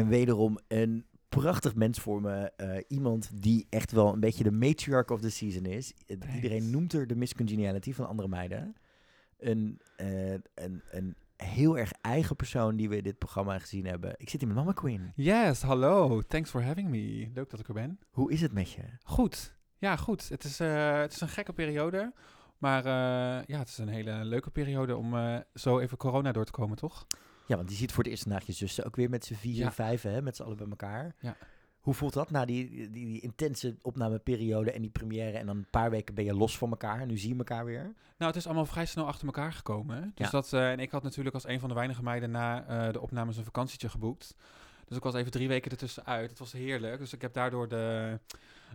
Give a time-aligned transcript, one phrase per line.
[0.00, 2.52] En wederom een prachtig mens voor me.
[2.56, 5.92] Eh, iemand die echt wel een beetje de matriarch of the season is.
[6.34, 8.76] Iedereen noemt er de Miss Congeniality van andere meiden.
[9.38, 14.14] Een, eh, een, een heel erg eigen persoon die we in dit programma gezien hebben.
[14.16, 15.12] Ik zit hier met Mama Queen.
[15.14, 16.20] Yes, hallo.
[16.20, 17.30] Thanks for having me.
[17.34, 17.98] Leuk dat ik er ben.
[18.10, 18.82] Hoe is het met je?
[19.02, 19.56] Goed.
[19.78, 20.28] Ja, goed.
[20.28, 22.12] Het is, eh, het is een gekke periode.
[22.58, 22.84] Maar
[23.46, 25.14] ja, het is een hele leuke periode om
[25.54, 27.06] zo even corona door te komen, toch?
[27.50, 29.56] Ja, want die ziet voor het eerst vandaag je zussen ook weer met z'n vier,
[29.56, 29.72] Ja.
[29.72, 31.14] vijf, hè, met z'n allen bij elkaar.
[31.20, 31.36] Ja.
[31.80, 35.70] Hoe voelt dat na die, die, die intense opnameperiode en die première en dan een
[35.70, 37.82] paar weken ben je los van elkaar en nu zie je elkaar weer?
[37.82, 37.92] Nou,
[38.32, 39.96] het is allemaal vrij snel achter elkaar gekomen.
[39.96, 40.02] hè.
[40.14, 40.30] Dus Ja.
[40.30, 43.00] dat, eh, en ik had natuurlijk als een van de weinige meiden na eh, de
[43.00, 44.34] opnames een vakantietje geboekt.
[44.90, 46.30] Dus ik was even drie weken ertussenuit.
[46.30, 46.98] Het was heerlijk.
[46.98, 48.18] Dus ik heb daardoor de,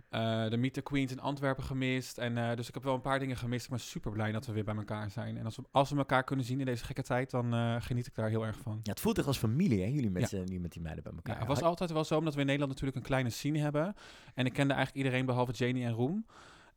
[0.08, 2.18] eh de Meet the Queens in Antwerpen gemist.
[2.18, 3.68] En, eh, dus ik heb wel een paar dingen gemist.
[3.68, 5.36] Ben super blij dat we weer bij elkaar zijn.
[5.38, 8.06] En als we, als we elkaar kunnen zien in deze gekke tijd, dan eh, geniet
[8.06, 8.80] ik daar heel erg van.
[8.82, 10.38] Ja, het voelt echt als familie, hè, jullie met, Ja.
[10.60, 11.34] met die meiden bij elkaar.
[11.34, 13.94] Ja, het was altijd wel zo, omdat we in Nederland natuurlijk een kleine scene hebben.
[14.34, 16.26] En ik kende eigenlijk iedereen behalve Janie en Roem.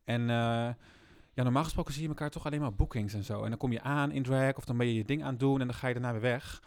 [0.04, 0.22] En
[1.34, 3.44] ja, normaal gesproken zie je elkaar toch alleen maar bookings en zo.
[3.44, 5.40] En dan kom je aan in drag of dan ben je je ding aan het
[5.40, 6.62] doen en dan ga je daarna weer weg.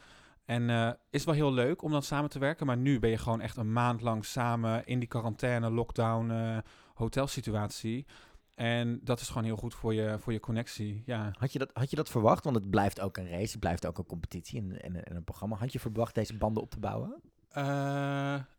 [0.45, 3.19] En eh, is wel heel leuk om dan samen te werken, maar nu ben je
[3.19, 6.59] gewoon echt een maand lang samen in die quarantaine, lockdown, eh,
[6.95, 8.07] hotelsituatie.
[8.55, 11.03] En dat is gewoon heel goed voor je, voor je connectie.
[11.07, 11.31] Ja.
[11.39, 12.45] Had je, dat, had je dat verwacht?
[12.45, 15.25] Want het blijft ook een race, het blijft ook een competitie en, en, en een
[15.25, 15.57] programma.
[15.57, 17.21] Had je verwacht deze banden op te bouwen?
[17.49, 17.65] Eh,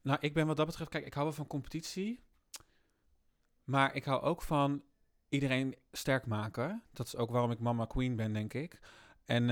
[0.02, 2.24] nou, ik ben wat dat betreft, kijk, ik hou wel van competitie.
[3.64, 4.84] Maar ik hou ook van
[5.30, 6.84] iedereen sterk maken.
[6.92, 8.80] Dat is ook waarom ik Mama Queen ben, denk ik.
[9.26, 9.50] En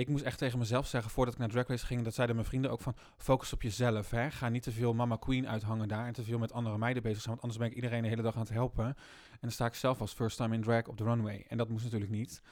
[0.00, 2.48] ik moest echt tegen mezelf zeggen, voordat ik naar Drag Race ging, dat zeiden mijn
[2.48, 4.10] vrienden ook van, focus op jezelf.
[4.10, 4.30] Hè?
[4.30, 7.22] Ga niet te veel Mama Queen uithangen daar en te veel met andere meiden bezig
[7.22, 8.84] zijn, want anders ben ik iedereen de hele dag aan het helpen.
[9.30, 11.44] En dan sta ik zelf als first time in drag op de runway.
[11.48, 12.42] En dat moest natuurlijk niet.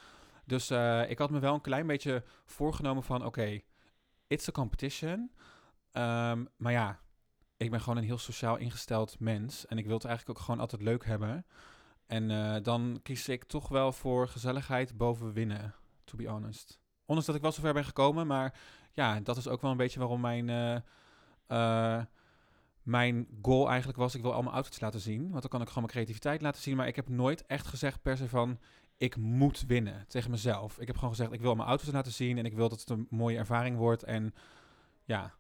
[0.45, 3.61] Dus eh, ik had me wel een klein beetje voorgenomen van, oké,
[4.27, 5.31] it's a competition.
[5.93, 7.01] Ehm, maar ja,
[7.57, 9.67] ik ben gewoon een heel sociaal ingesteld mens.
[9.67, 11.47] En ik wil het eigenlijk ook gewoon altijd leuk hebben.
[12.07, 16.81] En eh, dan kies ik toch wel voor gezelligheid boven winnen, to be honest.
[17.09, 18.55] Ondanks dat ik wel zover ben gekomen, maar
[18.93, 20.77] ja, dat is ook wel een beetje waarom mijn, eh,
[21.47, 22.05] eh,
[22.83, 24.15] mijn goal eigenlijk was.
[24.15, 26.77] Ik wil allemaal outfits laten zien, want dan kan ik gewoon mijn creativiteit laten zien.
[26.77, 28.59] Maar ik heb nooit echt gezegd per se van,
[28.97, 30.79] ik moet winnen tegen mezelf.
[30.79, 32.91] Ik heb gewoon gezegd, ik wil mijn outfits laten zien en ik wil dat het
[32.91, 34.03] een mooie ervaring wordt.
[34.03, 34.35] En
[35.05, 35.35] ja,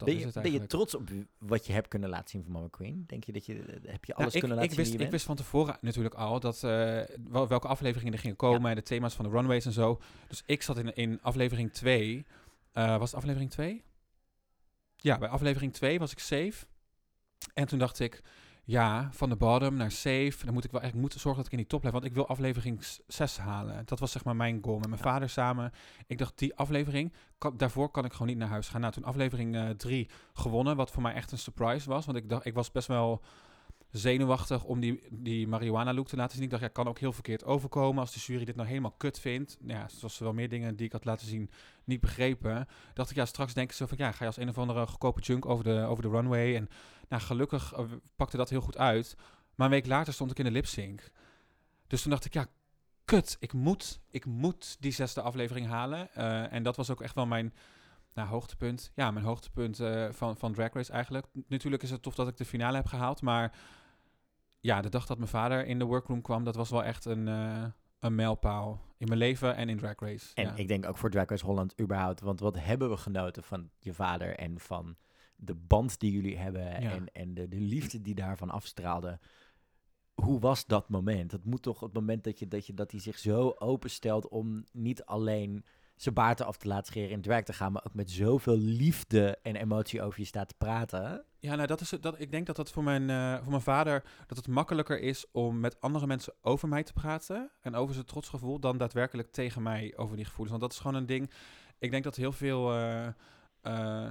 [0.00, 0.90] dat Ben is je, het ben je eigenlijk.
[0.90, 3.04] trots op wat je hebt kunnen laten zien van Mama Queen?
[3.06, 5.10] Denk je dat je, heb je Nou, alles ik, kunnen ik laten wist, zien Ik
[5.10, 7.00] wist van tevoren natuurlijk al dat, eh,
[7.30, 10.00] wel- welke afleveringen er gingen komen en de thema's van de runways en zo.
[10.28, 12.26] Dus ik zat in, in aflevering 2.
[12.72, 13.82] was het aflevering 2?
[14.96, 16.66] Ja, bij aflevering 2 was ik safe.
[17.54, 18.22] En toen dacht ik,
[18.70, 20.44] ja, van de bottom naar safe.
[20.44, 21.94] Dan moet ik wel echt moeten zorgen dat ik in die top blijf.
[21.94, 23.82] Want ik wil aflevering 6 halen.
[23.84, 25.10] Dat was zeg maar mijn goal met mijn Ja.
[25.10, 25.72] vader samen.
[26.06, 28.80] Ik dacht, die aflevering, kan, daarvoor kan ik gewoon niet naar huis gaan.
[28.80, 32.06] Nou, toen aflevering 3 gewonnen, wat voor mij echt een surprise was.
[32.06, 33.22] Want ik dacht, ik was best wel
[33.90, 36.44] zenuwachtig om die, die marihuana look te laten zien.
[36.44, 39.20] Ik dacht, ja, kan ook heel verkeerd overkomen als de jury dit nou helemaal kut
[39.20, 39.56] vindt.
[39.60, 41.50] Nou Ja, zoals wel meer dingen die ik had laten zien
[41.84, 42.68] niet begrepen.
[42.94, 45.20] Dacht ik, ja, straks denken ze van, ja, ga je als een of andere goedkope
[45.20, 46.56] junk over de, over de runway.
[46.56, 46.68] En
[47.08, 47.84] nou, gelukkig eh,
[48.16, 49.16] pakte dat heel goed uit.
[49.54, 51.10] Maar een week later stond ik in de lip-sync.
[51.86, 52.46] Dus toen dacht ik, ja,
[53.04, 56.14] kut, ik moet, ik moet die zesde aflevering halen.
[56.14, 57.54] Eh, en dat was ook echt wel mijn
[58.14, 58.92] nou, hoogtepunt.
[58.94, 61.26] Ja, mijn hoogtepunt eh, van, van Drag Race eigenlijk.
[61.48, 63.52] Natuurlijk is het tof dat ik de finale heb gehaald, maar
[64.60, 67.28] ja, de dag dat mijn vader in de workroom kwam, dat was wel echt een,
[67.28, 67.64] eh,
[67.98, 70.34] een mijlpaal in mijn leven en in Drag Race.
[70.34, 70.54] En ja.
[70.56, 72.20] ik denk ook voor Drag Race Holland überhaupt.
[72.20, 74.96] Want wat hebben we genoten van je vader en van
[75.36, 76.90] de band die jullie hebben Ja.
[76.90, 79.18] en, en de, de liefde die daarvan afstraalde.
[80.14, 81.32] Hoe was dat moment?
[81.32, 84.64] Het moet toch het moment dat je dat, je, dat hij zich zo openstelt om
[84.72, 85.64] niet alleen
[86.02, 89.38] zijn baard af te laten scheren in drag te gaan, maar ook met zoveel liefde
[89.42, 91.24] en emotie over je staat te praten.
[91.38, 91.90] Ja, nou, dat is.
[92.00, 95.30] Dat, ik denk dat dat voor mijn, eh, voor mijn vader dat het makkelijker is
[95.30, 99.62] om met andere mensen over mij te praten en over zijn trotsgevoel dan daadwerkelijk tegen
[99.62, 100.50] mij over die gevoelens.
[100.50, 101.30] Want dat is gewoon een ding.
[101.78, 104.10] Ik denk dat heel veel eh,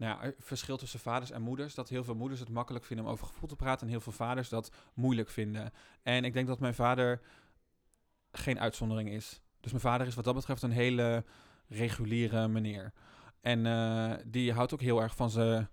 [0.00, 1.74] nou ja, er verschil tussen vaders en moeders.
[1.74, 4.12] Dat heel veel moeders het makkelijk vinden om over gevoel te praten en heel veel
[4.12, 5.72] vaders dat moeilijk vinden.
[6.02, 7.20] En ik denk dat mijn vader
[8.32, 9.40] geen uitzondering is.
[9.60, 11.24] Dus mijn vader is wat dat betreft een hele
[11.68, 12.92] reguliere meneer.
[13.40, 15.68] En eh, die houdt ook heel erg van zijn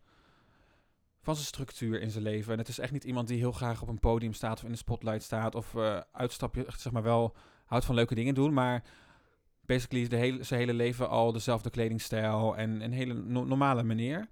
[1.22, 2.54] van zijn structuur in zijn leven.
[2.54, 4.72] En het is echt niet iemand die heel graag op een podium staat of in
[4.72, 7.36] de spotlight staat of eh uitstapje, zeg maar wel
[7.66, 8.84] houdt van leuke dingen doen, maar
[9.66, 13.84] basically is de hele, zijn hele leven al dezelfde kledingstijl en een hele no- normale
[13.84, 14.28] manier.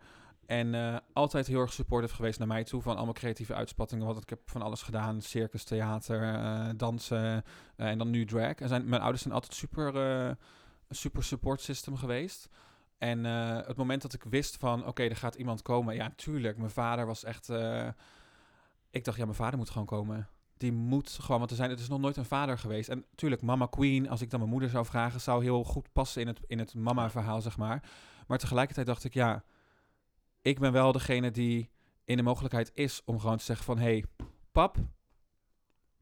[0.45, 4.05] En eh, altijd heel erg supportive geweest naar mij toe van allemaal creatieve uitspattingen.
[4.05, 5.21] Want ik heb van alles gedaan.
[5.21, 7.43] Circus, theater, eh, dansen
[7.75, 8.53] eh, en dan nu drag.
[8.53, 10.37] En zijn, mijn ouders zijn altijd super,
[10.89, 12.49] super support system geweest.
[12.97, 15.95] En het moment dat ik wist van, oké, er gaat iemand komen.
[15.95, 17.49] Ja, tuurlijk, mijn vader was echt...
[18.89, 20.27] ik dacht, ja, mijn vader moet gewoon komen.
[20.57, 22.89] Die moet gewoon, want er, zijn, het is nog nooit een vader geweest.
[22.89, 25.21] En tuurlijk, mama queen, als ik dan mijn moeder zou vragen...
[25.21, 27.83] zou heel goed passen in het, in het mama-verhaal, zeg maar.
[28.27, 29.43] Maar tegelijkertijd dacht ik, ja...
[30.45, 31.69] ik ben wel degene die
[32.03, 33.77] in de mogelijkheid is om gewoon te zeggen van...
[33.77, 34.05] hey,
[34.51, 34.77] pap,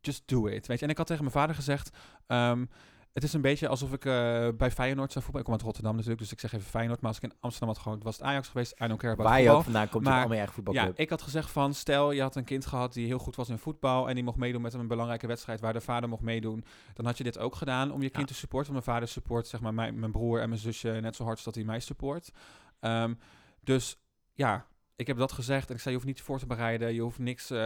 [0.02, 0.68] just do it.
[0.68, 0.86] Weet je?
[0.86, 1.98] En ik had tegen mijn vader gezegd...
[2.28, 2.66] ehm,
[3.14, 5.40] het is een beetje alsof ik eh, bij Feyenoord zou voetballen.
[5.40, 7.02] Ik kom uit Rotterdam natuurlijk, dus ik zeg even Feyenoord.
[7.02, 8.72] Maar als ik in Amsterdam had gewoon, was het Ajax geweest.
[8.72, 10.98] I don't care about Waar je ook vandaan komt, Maar- allemaal je eigen voetbalclub.
[10.98, 13.50] Ja, ik had gezegd van, stel je had een kind gehad die heel goed was
[13.50, 16.66] in voetbal en die mocht meedoen met een belangrijke wedstrijd waar de vader mocht meedoen,
[16.94, 18.34] dan had je dit ook gedaan om je kind Ja.
[18.34, 18.74] te supporten.
[18.74, 21.36] Want mijn vader support zeg maar mijn, mijn broer en mijn zusje net zo hard
[21.36, 22.32] als dat hij mij support.
[22.80, 23.14] Ehm,
[23.62, 23.98] dus
[24.34, 27.02] ja, ik heb dat gezegd en ik zei je hoeft niet voor te bereiden, je
[27.02, 27.58] hoeft niks, eh,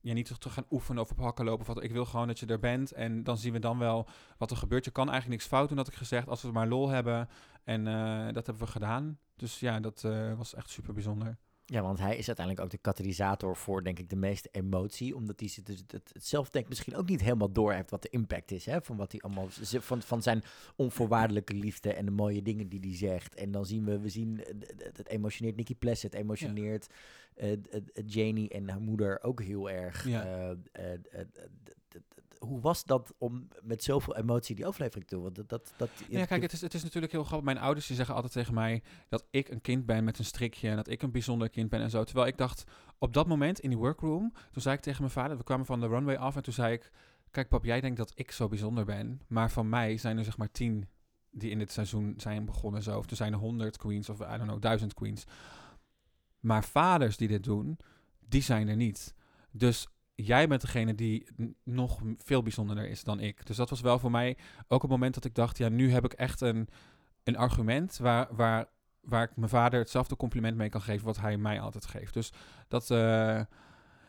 [0.00, 1.60] je niet te- te gaan oefenen of op hakken lopen.
[1.60, 1.82] Of wat.
[1.82, 4.56] Ik wil gewoon dat je er bent en dan zien we dan wel wat er
[4.56, 4.84] gebeurt.
[4.84, 7.28] Je kan eigenlijk niks fout doen, had ik gezegd, als we maar lol hebben.
[7.64, 9.18] En eh, dat hebben we gedaan.
[9.36, 11.38] Dus ja, dat eh, was echt super bijzonder.
[11.68, 15.16] Ja, want hij is uiteindelijk ook de katalysator voor, denk ik, de meeste emotie.
[15.16, 18.08] Omdat hij dus het, het zelf denk misschien ook niet helemaal door heeft wat de
[18.08, 18.66] impact is.
[18.66, 19.46] Hè, van wat hij allemaal
[19.80, 20.42] van, van zijn
[20.76, 23.34] onvoorwaardelijke liefde en de mooie dingen die hij zegt.
[23.34, 26.86] En dan zien we, we zien, eh, d- d- het emotioneert Nicky Pless, het emotioneert
[27.34, 30.08] eh, d- Janie en haar moeder ook heel erg.
[30.08, 30.24] Ja.
[30.24, 31.20] Eh, eh, eh,
[32.38, 35.22] hoe was dat om met zoveel emotie die aflevering te doen?
[35.22, 37.44] Want dat, dat, dat, Ja, kijk, het is, het is natuurlijk heel grappig.
[37.46, 40.68] Mijn ouders die zeggen altijd tegen mij dat ik een kind ben met een strikje
[40.68, 42.04] en dat ik een bijzonder kind ben en zo.
[42.04, 42.64] Terwijl ik dacht,
[42.98, 45.80] op dat moment in die workroom, toen zei ik tegen mijn vader, we kwamen van
[45.80, 46.90] de runway af en toen zei ik,
[47.30, 50.36] kijk pap, jij denkt dat ik zo bijzonder ben, maar van mij zijn er zeg
[50.36, 50.88] maar tien
[51.30, 52.98] die in dit seizoen zijn begonnen zo.
[52.98, 55.24] Of er zijn er honderd queens of I don't know, duizend queens.
[56.40, 57.78] Maar vaders die dit doen,
[58.18, 59.14] die zijn er niet.
[59.50, 61.26] Dus jij bent degene die
[61.64, 63.46] nog veel bijzonderder is dan ik.
[63.46, 64.36] Dus dat was wel voor mij
[64.68, 66.68] ook het moment dat ik dacht, ja, nu heb ik echt een,
[67.24, 68.66] een argument waar, waar,
[69.00, 72.14] waar ik mijn vader hetzelfde compliment mee kan geven wat hij mij altijd geeft.
[72.14, 72.32] Dus
[72.68, 73.40] dat, eh,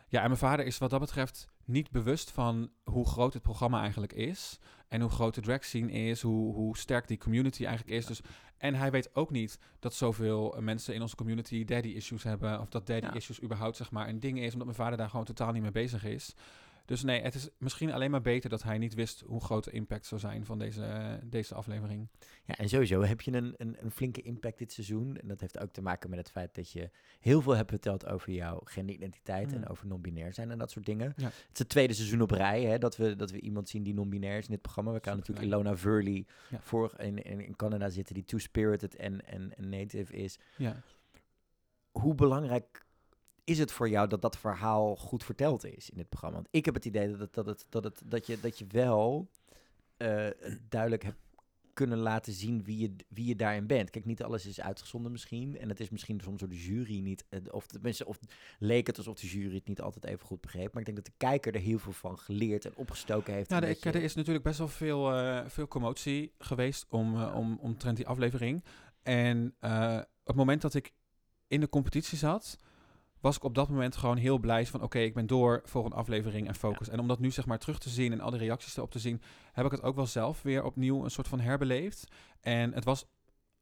[0.08, 3.80] ja, en mijn vader is wat dat betreft niet bewust van hoe groot het programma
[3.80, 4.58] eigenlijk is.
[4.88, 8.06] En hoe groot de drag scene is, hoe, hoe sterk die community eigenlijk is.
[8.06, 8.20] Dus,
[8.56, 12.60] en hij weet ook niet dat zoveel mensen in onze community daddy issues hebben.
[12.60, 13.14] Of dat daddy Ja.
[13.14, 15.70] issues überhaupt zeg maar een ding is, omdat mijn vader daar gewoon totaal niet mee
[15.70, 16.34] bezig is.
[16.88, 19.70] Dus nee, het is misschien alleen maar beter dat hij niet wist hoe groot de
[19.70, 22.08] impact zou zijn van deze, deze aflevering.
[22.44, 25.16] Ja, en sowieso heb je een, een, een flinke impact dit seizoen.
[25.16, 26.90] En dat heeft ook te maken met het feit dat je
[27.20, 29.54] heel veel hebt verteld over jouw genderidentiteit Mm.
[29.54, 31.12] en over non-binair zijn en dat soort dingen.
[31.16, 31.24] Ja.
[31.24, 33.94] Het is het tweede seizoen op rij hè, dat, we, dat we iemand zien die
[33.94, 34.92] non-binair is in dit programma.
[34.92, 35.46] We kunnen natuurlijk.
[35.46, 36.60] Ilona Verley Ja.
[36.60, 40.38] voor in, in, in Canada zitten, die two-spirited en, en, en native is.
[40.56, 40.82] Ja.
[41.90, 42.86] Hoe belangrijk
[43.48, 46.36] is het voor jou dat dat verhaal goed verteld is in dit programma?
[46.36, 48.66] Want ik heb het idee dat, het, dat, het, dat, het, dat, je, dat je
[48.68, 49.28] wel
[49.96, 50.26] eh,
[50.68, 51.16] duidelijk hebt
[51.72, 53.90] kunnen laten zien wie je, wie je daarin bent.
[53.90, 55.58] Kijk, niet alles is uitgezonden misschien.
[55.58, 57.24] En het is misschien soms door de jury niet...
[57.28, 58.18] eh, Of tenminste, of
[58.58, 60.72] leek het alsof de jury het niet altijd even goed begreep.
[60.72, 63.50] Maar ik denk dat de kijker er heel veel van geleerd en opgestoken heeft.
[63.50, 67.14] Ja, en er, je- er is natuurlijk best wel veel, eh, veel commotie geweest om,
[67.20, 68.64] eh, om, omtrent die aflevering.
[69.02, 69.54] En
[70.20, 70.92] op het moment dat ik
[71.48, 72.58] in de competitie zat,
[73.20, 75.92] was ik op dat moment gewoon heel blij van oké, ik ben door voor een
[75.92, 76.88] aflevering en focus.
[76.88, 78.98] En om dat nu zeg maar terug te zien en al die reacties erop te
[78.98, 79.22] zien,
[79.52, 82.12] heb ik het ook wel zelf weer opnieuw een soort van herbeleefd.
[82.40, 83.06] En het was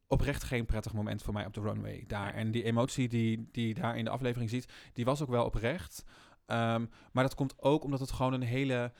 [0.07, 2.33] oprecht geen prettig moment voor mij op de runway daar.
[2.33, 5.45] En die emotie die, die je daar in de aflevering ziet, die was ook wel
[5.45, 6.03] oprecht.
[6.45, 8.91] Ehm, maar dat komt ook omdat het gewoon een hele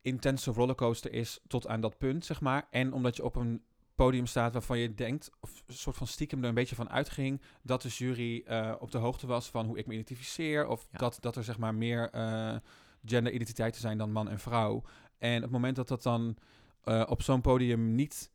[0.00, 2.66] intense rollercoaster is tot aan dat punt, zeg maar.
[2.70, 3.62] En omdat je op een
[3.96, 7.40] podium staat waarvan je denkt, of een soort van stiekem er een beetje van uitging,
[7.62, 10.98] dat de jury eh, op de hoogte was van hoe ik me identificeer, of Ja.
[10.98, 12.56] dat, dat er zeg maar meer eh
[13.04, 14.82] genderidentiteiten zijn dan man en vrouw.
[15.18, 16.36] En op het moment dat dat dan
[16.82, 18.30] eh, op zo'n podium niet,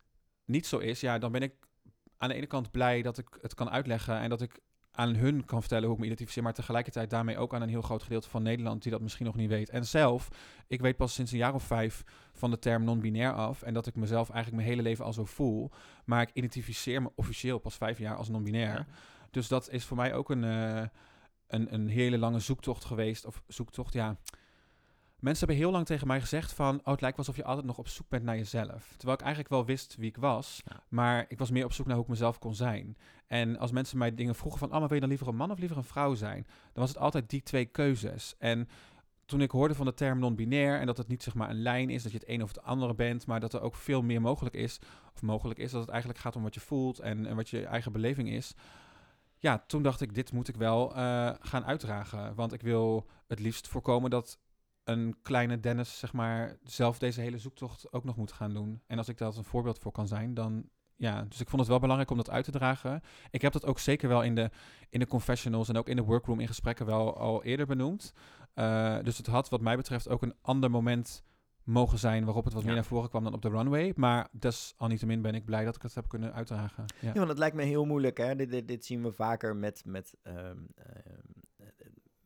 [0.46, 1.54] niet zo is, ja, dan ben ik
[2.18, 4.60] aan de ene kant blij dat ik het kan uitleggen en dat ik
[4.92, 7.82] aan hun kan vertellen hoe ik me identificeer, maar tegelijkertijd daarmee ook aan een heel
[7.82, 9.70] groot gedeelte van Nederland die dat misschien nog niet weet.
[9.70, 10.28] En zelf,
[10.68, 13.88] ik weet pas sinds een jaar of vijf van de term non-binair af en dat
[13.88, 15.72] ik mezelf eigenlijk mijn hele leven al zo voel,
[16.06, 18.76] maar ik identificeer me officieel pas vijf jaar als non-binair.
[18.76, 18.86] Ja.
[19.32, 20.88] Dus dat is voor mij ook een, eh,
[21.48, 24.18] een, een hele lange zoektocht geweest, of zoektocht, ja.
[25.22, 27.78] Mensen hebben heel lang tegen mij gezegd van, oh, het lijkt alsof je altijd nog
[27.78, 28.88] op zoek bent naar jezelf.
[28.98, 30.84] Terwijl ik eigenlijk wel wist wie ik was, Ja.
[30.90, 32.98] maar ik was meer op zoek naar hoe ik mezelf kon zijn.
[33.28, 35.52] En als mensen mij dingen vroegen van, oh, maar wil je dan liever een man
[35.52, 36.44] of liever een vrouw zijn?
[36.46, 38.36] Dan was het altijd die twee keuzes.
[38.38, 38.70] En
[39.26, 41.90] toen ik hoorde van de term non-binair en dat het niet zeg maar een lijn
[41.90, 44.22] is, dat je het een of het andere bent, maar dat er ook veel meer
[44.22, 44.80] mogelijk is,
[45.14, 47.66] of mogelijk is, dat het eigenlijk gaat om wat je voelt en, en wat je
[47.66, 48.54] eigen beleving is.
[49.38, 52.36] Ja, toen dacht ik, dit moet ik wel eh, gaan uitdragen.
[52.36, 54.40] Want ik wil het liefst voorkomen dat
[54.92, 58.82] een kleine Dennis, zeg maar, zelf deze hele zoektocht ook nog moet gaan doen.
[58.88, 61.62] En als ik daar als een voorbeeld voor kan zijn, dan ja, dus ik vond
[61.62, 63.02] het wel belangrijk om dat uit te dragen.
[63.32, 64.50] Ik heb dat ook zeker wel in de,
[64.90, 68.14] in de confessionals en ook in de workroom in gesprekken wel al eerder benoemd.
[68.56, 71.24] Uh, dus het had wat mij betreft ook een ander moment
[71.64, 73.94] mogen zijn waarop het wat meer naar voren kwam dan op de runway.
[73.96, 76.86] Maar desalniettemin ben ik blij dat ik het heb kunnen uitdragen.
[77.00, 78.18] Ja, ja want het lijkt me heel moeilijk.
[78.18, 78.36] Hè?
[78.36, 80.68] Dit, dit, dit zien we vaker met, met, um,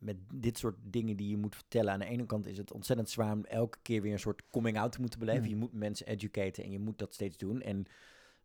[0.06, 1.92] met dit soort dingen die je moet vertellen.
[1.92, 4.92] Aan de ene kant is het ontzettend zwaar om elke keer weer een soort coming-out
[4.92, 5.42] te moeten beleven.
[5.42, 5.48] Mm.
[5.48, 7.62] Je moet mensen educaten en je moet dat steeds doen.
[7.62, 7.86] En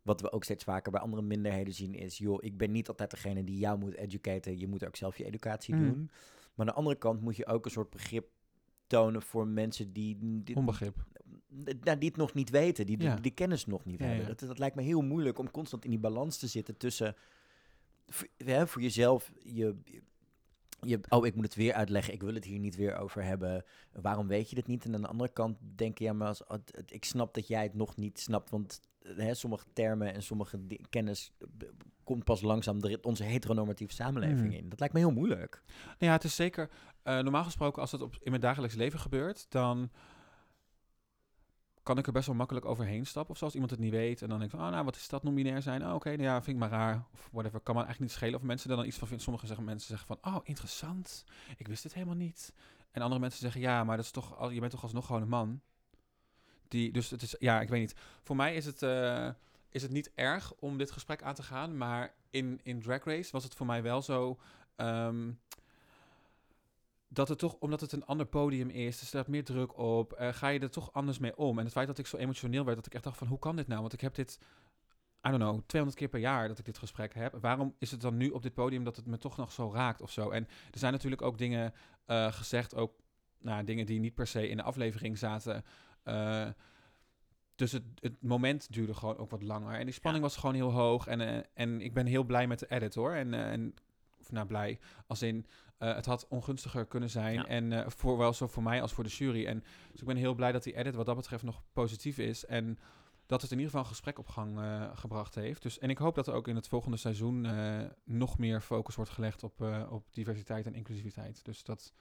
[0.02, 2.18] wat we ook steeds vaker bij andere minderheden zien is...
[2.18, 4.58] joh, ik ben niet altijd degene die jou moet educaten.
[4.58, 5.80] Je moet ook zelf je educatie mm.
[5.80, 6.10] doen.
[6.54, 8.28] Maar aan de andere kant moet je ook een soort begrip
[8.86, 10.18] tonen voor mensen die...
[10.20, 11.04] die Onbegrip.
[11.48, 14.26] Nou, die het nog niet weten, die, die, die kennis nog niet hebben.
[14.26, 17.16] Dat, dat lijkt me heel moeilijk om constant in die balans te zitten tussen...
[18.08, 18.28] Voor,
[18.68, 19.76] voor jezelf je,
[20.86, 23.64] je, oh, ik moet het weer uitleggen, ik wil het hier niet weer over hebben.
[23.92, 24.84] Waarom weet je dit niet?
[24.84, 26.42] En aan de andere kant denk je, ja, maar als,
[26.86, 30.60] ik snap dat jij het nog niet snapt, want hè, sommige termen en sommige
[30.90, 31.32] kennis
[32.04, 34.58] komt pas langzaam de, onze heteronormatieve samenleving hmm.
[34.58, 34.68] in.
[34.68, 35.62] Dat lijkt me heel moeilijk.
[35.66, 36.70] Nou ja, het is zeker,
[37.04, 39.90] uh, normaal gesproken, als het op, in mijn dagelijks leven gebeurt, dan
[41.82, 43.32] kan ik er best wel makkelijk overheen stappen.
[43.32, 44.22] Of zoals iemand het niet weet.
[44.22, 45.86] En dan denk ik van, oh, nou, wat is dat non-binair zijn?
[45.86, 47.04] Oh, oké, nou ja, vind ik maar raar.
[47.12, 47.60] Of whatever.
[47.60, 49.24] Kan me eigenlijk niet schelen of mensen er dan iets van vinden.
[49.24, 51.24] Sommige zeggen, mensen zeggen van, oh, interessant.
[51.56, 52.52] Ik wist dit helemaal niet.
[52.90, 55.28] En andere mensen zeggen, ja, maar dat is toch, je bent toch alsnog gewoon een
[55.28, 55.60] man.
[56.68, 57.94] Die, dus het is, ja, ik weet niet.
[58.22, 59.28] Voor mij is het, uh,
[59.68, 61.76] is het niet erg om dit gesprek aan te gaan.
[61.76, 64.38] Maar in, in Drag Race was het voor mij wel zo...
[64.76, 65.38] Um,
[67.12, 70.28] dat het toch, omdat het een ander podium is, er staat meer druk op, uh,
[70.32, 71.58] ga je er toch anders mee om.
[71.58, 73.56] En het feit dat ik zo emotioneel werd, dat ik echt dacht van, hoe kan
[73.56, 73.80] dit nou?
[73.80, 74.38] Want ik heb dit,
[75.26, 77.38] I don't know, 200 keer per jaar dat ik dit gesprek heb.
[77.40, 80.02] Waarom is het dan nu op dit podium dat het me toch nog zo raakt
[80.02, 80.30] of zo?
[80.30, 81.72] En er zijn natuurlijk ook dingen
[82.06, 82.94] uh, gezegd, ook
[83.38, 85.64] nou, dingen die niet per se in de aflevering zaten.
[86.04, 86.48] Uh,
[87.54, 89.78] dus het, het, moment duurde gewoon ook wat langer.
[89.78, 91.06] En die spanning was gewoon heel hoog.
[91.06, 93.12] En, en ik ben heel blij met de edit hoor.
[93.12, 93.74] En, en
[94.18, 95.46] of nou blij, als in
[95.82, 97.46] uh, het had ongunstiger kunnen zijn.
[97.46, 99.46] En uh, voor, wel zo voor mij als voor de jury.
[99.46, 102.44] En dus ik ben heel blij dat die edit wat dat betreft nog positief is.
[102.44, 102.78] En
[103.26, 105.62] dat het in ieder geval een gesprek op gang uh, gebracht heeft.
[105.62, 107.46] Dus, en ik hoop dat er ook in het volgende seizoen
[108.04, 109.60] nog meer focus wordt gelegd op,
[109.90, 111.44] op diversiteit en inclusiviteit.
[111.44, 111.92] Dus dat,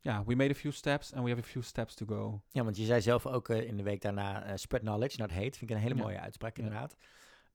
[0.00, 2.42] ja, we made a few steps and we have a few steps to go.
[2.48, 5.58] Ja, want je zei zelf ook in de week daarna spread knowledge, not hate.
[5.58, 6.96] Vind ik een hele mooie uitspraak inderdaad.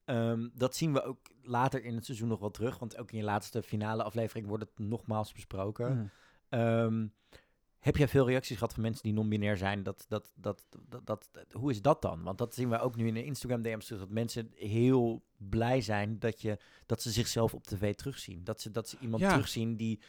[0.05, 2.79] Um, dat zien we ook later in het seizoen nog wel terug.
[2.79, 6.11] Want ook in je laatste finale aflevering wordt het nogmaals besproken.
[6.49, 6.59] Mm.
[6.59, 7.13] Um,
[7.79, 9.83] heb jij veel reacties gehad van mensen die non-binair zijn?
[9.83, 12.23] Dat, dat, dat, dat, dat, hoe is dat dan?
[12.23, 14.01] Want dat zien we ook nu in de Instagram DM's terug.
[14.01, 18.43] Dat mensen heel blij zijn dat, je, dat ze zichzelf op tv terugzien.
[18.43, 19.99] Dat ze, dat ze iemand terugzien die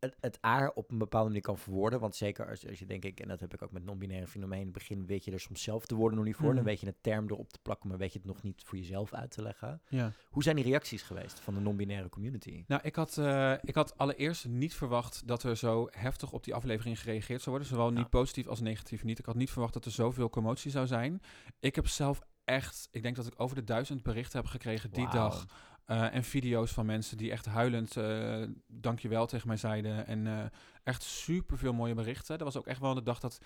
[0.00, 2.00] het, het aar op een bepaalde manier kan verwoorden.
[2.00, 4.58] Want zeker als, als je denk ik, en dat heb ik ook met non-binaire fenomeen
[4.58, 6.46] in het begin, weet je er soms zelf te woorden nog niet voor.
[6.46, 6.64] Dan mhm.
[6.64, 9.12] weet je een term erop te plakken, maar weet je het nog niet voor jezelf
[9.12, 9.82] uit te leggen.
[9.88, 10.12] Ja.
[10.30, 12.64] Hoe zijn die reacties geweest van de non-binaire community?
[12.66, 16.54] Nou, ik had, uh, ik had allereerst niet verwacht dat er zo heftig op die
[16.54, 17.74] aflevering gereageerd zou worden.
[17.74, 19.18] Zowel niet positief als negatief niet.
[19.18, 21.20] Ik had niet verwacht dat er zoveel commotie zou zijn.
[21.60, 25.08] Ik heb zelf echt, ik denk dat ik over de duizend berichten heb gekregen die
[25.08, 25.46] dag
[25.90, 30.06] uh, en video's van mensen die echt huilend uh, dankjewel tegen mij zeiden.
[30.06, 30.44] En uh,
[30.82, 32.38] echt super veel mooie berichten.
[32.38, 33.38] Dat was ook echt wel de dag dat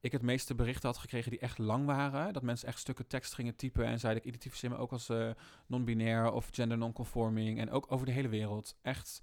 [0.00, 2.32] ik het meeste berichten had gekregen die echt lang waren.
[2.32, 5.08] Dat mensen echt stukken tekst gingen typen en zeiden ik identificeer me ook als
[5.66, 7.58] non-binair of gender non-conforming.
[7.58, 8.76] En ook over de hele wereld.
[8.82, 9.22] Echt,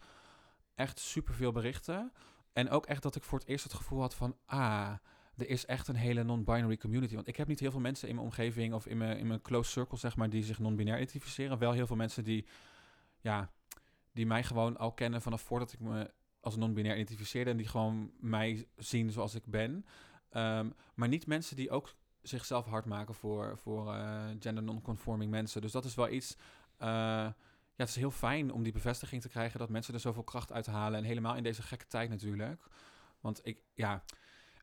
[0.75, 2.11] echt super veel berichten.
[2.53, 4.93] En ook echt dat ik voor het eerst het gevoel had van ah
[5.37, 7.15] er is echt een hele non-binary community.
[7.15, 9.41] Want ik heb niet heel veel mensen in mijn omgeving of in mijn, in mijn
[9.41, 11.57] close circle, zeg maar, die zich non-binair identificeren.
[11.57, 12.45] Wel heel veel mensen die,
[13.27, 13.51] ja,
[14.11, 17.49] die mij gewoon al kennen vanaf voordat ik me als non-binair identificeerde.
[17.51, 19.85] En die gewoon mij zien zoals ik ben.
[20.31, 25.61] Um, maar niet mensen die ook zichzelf hard maken voor, voor uh, gender non-conforming mensen.
[25.61, 26.35] Dus dat is wel iets.
[26.79, 26.87] Uh,
[27.75, 30.51] ja, het is heel fijn om die bevestiging te krijgen dat mensen er zoveel kracht
[30.51, 30.99] uit halen.
[30.99, 32.67] En helemaal in deze gekke tijd natuurlijk.
[33.19, 34.03] Want ik, ja,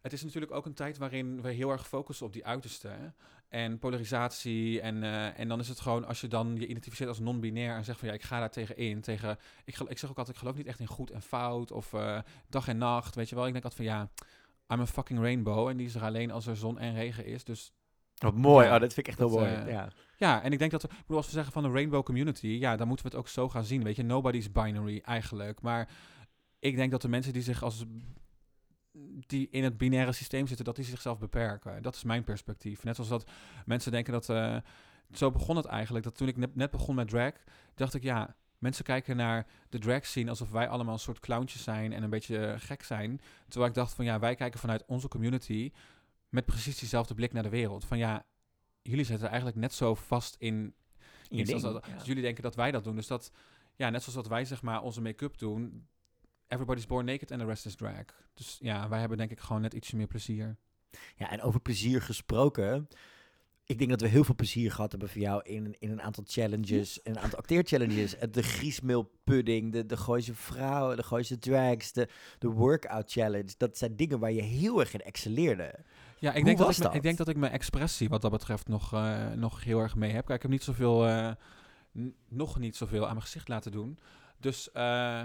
[0.05, 3.13] het is natuurlijk ook een tijd waarin we heel erg focussen op die uiterste.
[3.49, 4.81] En polarisatie.
[4.81, 7.85] En, uh, en dan is het gewoon, als je dan je identificeert als non-binair en
[7.85, 9.01] zegt van ja, ik ga daar tegen in.
[9.01, 11.93] Tegen, ik, ik zeg ook altijd, ik geloof niet echt in goed en fout of
[11.93, 12.19] uh,
[12.49, 13.15] dag en nacht.
[13.15, 14.11] Weet je wel, ik denk altijd van ja,
[14.69, 15.69] I'm a fucking rainbow.
[15.69, 17.45] En die is er alleen als er zon en regen is.
[17.45, 17.73] Dus
[18.19, 19.53] wat mooi, ja, oh, dat vind ik echt heel mooi.
[19.53, 19.89] Uh, ja.
[20.17, 22.77] ja, en ik denk dat, we, bedoel, als we zeggen van de rainbow community, ja,
[22.77, 23.83] dan moeten we het ook zo gaan zien.
[23.83, 25.61] Weet je, nobody's binary eigenlijk.
[25.61, 25.89] Maar
[26.59, 27.85] ik denk dat de mensen die zich als
[29.27, 31.83] die in het binaire systeem zitten, dat die zichzelf beperken.
[31.83, 32.85] Dat is mijn perspectief.
[32.85, 33.31] Net zoals dat
[33.67, 34.29] mensen denken dat...
[34.29, 34.57] Uh,
[35.13, 36.05] zo begon het eigenlijk.
[36.05, 37.33] Dat toen ik net, net begon met drag,
[37.75, 41.63] dacht ik, ja, mensen kijken naar de drag scene alsof wij allemaal een soort clowntjes
[41.63, 43.21] zijn en een beetje gek zijn.
[43.49, 45.73] Terwijl ik dacht van, ja, wij kijken vanuit onze community
[46.29, 47.85] met precies diezelfde blik naar de wereld.
[47.85, 48.25] Van ja,
[48.83, 50.75] jullie zitten eigenlijk net zo vast in
[51.31, 51.95] als dat, ja.
[51.95, 52.97] als jullie denken dat wij dat doen.
[52.97, 53.33] Dus dat,
[53.77, 55.87] ja, net zoals dat wij zeg maar onze make-up doen.
[56.55, 58.05] Everybody's born naked and the rest is drag.
[58.35, 60.57] Dus ja, wij hebben denk ik gewoon net ietsje meer plezier.
[61.17, 62.89] Ja, en over plezier gesproken.
[63.67, 66.25] Ik denk dat we heel veel plezier gehad hebben van jou in, in een aantal
[66.27, 68.15] challenges, een aantal acteerchallenges.
[68.31, 72.09] De griesmeelpudding, de, de Gooise vrouwen, de Gooise drags, de,
[72.39, 73.55] de workout challenge.
[73.57, 75.75] Dat zijn dingen waar je heel erg in excelleerde.
[76.19, 76.95] Ja, ik Hoe denk, dat ik, me- dat?
[76.95, 80.11] ik denk dat ik mijn expressie wat dat betreft nog, eh, nog heel erg mee
[80.13, 80.25] heb.
[80.25, 81.31] Kijk, ik heb niet zoveel, eh,
[82.29, 83.99] nog niet zoveel aan mijn gezicht laten doen.
[84.39, 85.25] Dus eh,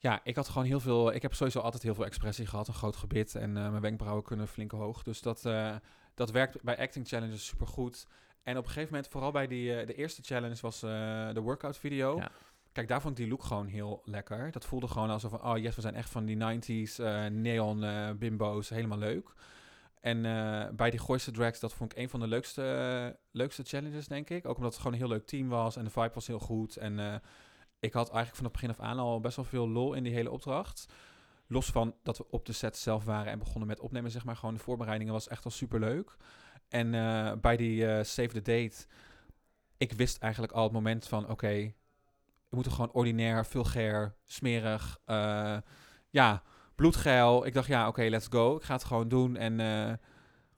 [0.00, 1.14] ja, ik had gewoon heel veel.
[1.14, 4.24] Ik heb sowieso altijd heel veel expressie gehad, een groot gebit en eh, mijn wenkbrauwen
[4.24, 5.02] kunnen flink hoog.
[5.02, 5.76] Dus dat, eh,
[6.14, 8.06] dat werkt bij acting challenges super goed.
[8.42, 11.78] En op een gegeven moment, vooral bij die, eh, de eerste challenge was de workout
[11.78, 12.16] video.
[12.16, 12.30] Ja.
[12.72, 14.50] Kijk, daar vond ik die look gewoon heel lekker.
[14.50, 17.84] Dat voelde gewoon alsof van, oh yes, we zijn echt van die 90s eh, neon
[18.18, 19.32] bimbo's, helemaal leuk.
[20.00, 20.22] En
[20.76, 24.46] bij die Gooise Drags, dat vond ik een van de leukste, leukste challenges, denk ik.
[24.46, 26.76] Ook omdat het gewoon een heel leuk team was en de vibe was heel goed.
[26.76, 27.22] En
[27.80, 30.30] ik had eigenlijk vanaf begin af aan al best wel veel lol in die hele
[30.30, 30.86] opdracht.
[31.46, 34.36] Los van dat we op de set zelf waren en begonnen met opnemen, zeg maar.
[34.36, 36.16] Gewoon de voorbereidingen was echt al super leuk.
[36.68, 38.86] En eh, bij die eh, Save the Date,
[39.76, 41.72] ik wist eigenlijk al het moment van, oké,
[42.48, 45.56] we moeten gewoon ordinair, vulgair, smerig, eh,
[46.10, 46.42] ja,
[46.74, 47.46] bloedgeil.
[47.46, 48.56] Ik dacht, ja, oké, let's go.
[48.56, 49.36] Ik ga het gewoon doen.
[49.36, 49.58] En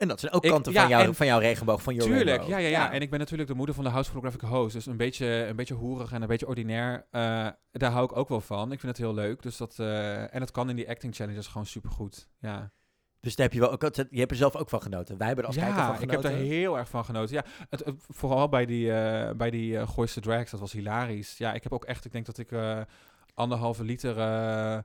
[0.03, 2.27] En dat zijn ook Ik- kanten ja, van, jou, van jouw regenboog, van jouw Tuurlijk,
[2.29, 2.49] rainbow.
[2.51, 4.73] ja, ja, ja, En ik ben natuurlijk de moeder van de House Photographic Host.
[4.75, 7.07] Dus een beetje, een beetje hoerig en een beetje ordinair.
[7.11, 8.73] eh, daar hou ik ook wel van.
[8.73, 9.43] Ik vind het heel leuk.
[9.43, 12.29] Dus dat, eh, en dat kan in die acting challenges gewoon supergoed.
[12.39, 12.73] Ja,
[13.21, 15.19] Dus daar heb je, wel ook, je hebt er zelf ook van genoten.
[15.19, 16.31] Wij hebben er als kijker ja van ik genoten.
[16.31, 17.35] heb er heel erg van genoten.
[17.35, 21.39] Ja, het, het- vooral bij die, eh bij die Gooise Drags, dat was hilarisch.
[21.39, 22.51] Ja, ik heb ook echt, ik denk dat ik
[23.35, 24.85] anderhalve liter, ik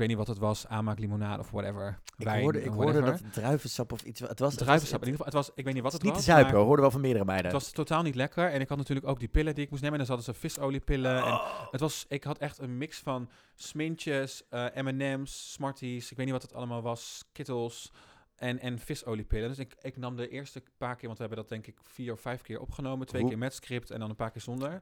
[0.00, 1.98] weet niet wat het was, aanmaak limonade of whatever.
[2.16, 4.20] ik wijn, hoorde, ik hoorde dat druivensap of iets...
[4.20, 5.40] Het was, Druivensap, in Het, ieder geval.
[5.40, 6.24] Het was, ik weet niet wat het, het niet was.
[6.24, 6.66] te zuipen, maar- hoor.
[6.66, 7.50] hoorden we van meerdere meiden.
[7.52, 8.50] Het was totaal niet lekker.
[8.50, 9.98] En ik had natuurlijk ook die pillen die ik moest nemen.
[10.00, 11.16] En dan hadden ze visoliepillen.
[11.16, 11.70] En Oh.
[11.70, 16.10] het was, ik had echt een mix van smintjes, eh, M&M's, Smarties.
[16.10, 17.24] Ik weet niet wat het allemaal was.
[17.32, 17.90] Kittles
[18.36, 19.48] en, en visoliepillen.
[19.48, 22.12] Dus ik, ik nam de eerste paar keer, want we hebben dat denk ik vier
[22.12, 23.06] of vijf keer opgenomen.
[23.06, 24.80] Twee keer met script en dan een paar keer zonder.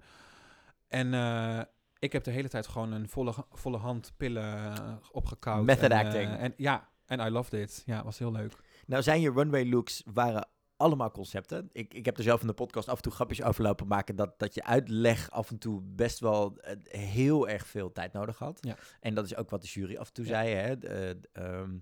[0.89, 1.61] En eh,
[1.99, 5.65] ik heb de hele tijd gewoon een volle, volle hand pillen eh, opgekauwd.
[5.65, 6.37] Method en, eh, acting.
[6.37, 7.83] en ja, en I loved it.
[7.87, 8.53] Ja, was heel leuk.
[8.87, 11.69] Nou zijn je runway looks waren allemaal concepten.
[11.73, 14.17] Ik, ik heb er zelf in de podcast af en toe grapjes over lopen maken...
[14.17, 18.39] dat, dat je uitleg af en toe best wel eh, heel erg veel tijd nodig
[18.39, 18.59] had.
[18.61, 18.77] Ja.
[19.01, 20.31] En dat is ook wat de jury af en toe Ja.
[20.31, 20.55] zei.
[20.55, 20.79] Hè?
[20.79, 21.77] De, de, ehm,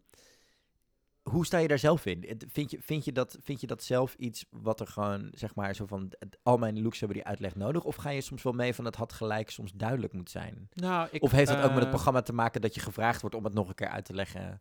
[1.31, 2.41] hoe sta je daar zelf in?
[2.49, 5.75] Vind je, vind, je dat, vind je dat zelf iets wat er gewoon, zeg maar,
[5.75, 6.13] zo van...
[6.43, 7.85] al mijn looks hebben die uitleg nodig?
[7.85, 10.69] Of ga je soms wel mee van het had gelijk soms duidelijk moet zijn?
[10.75, 13.21] Nou, ik, of heeft dat ook met het eh, programma te maken dat je gevraagd
[13.21, 14.61] wordt om het nog een keer uit te leggen?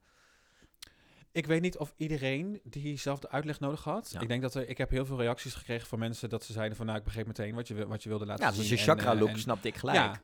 [1.36, 4.10] Ik weet niet of iedereen diezelfde uitleg nodig had.
[4.12, 4.20] Ja.
[4.20, 6.78] Ik denk dat er, ik heb heel veel reacties gekregen van mensen dat ze zeiden
[6.78, 8.60] van nou, ik begreep meteen wat je, wat je wilde laten Ja, zien.
[8.62, 9.98] dus je chakra eh, look en- snapte ik gelijk.
[9.98, 10.22] Ja,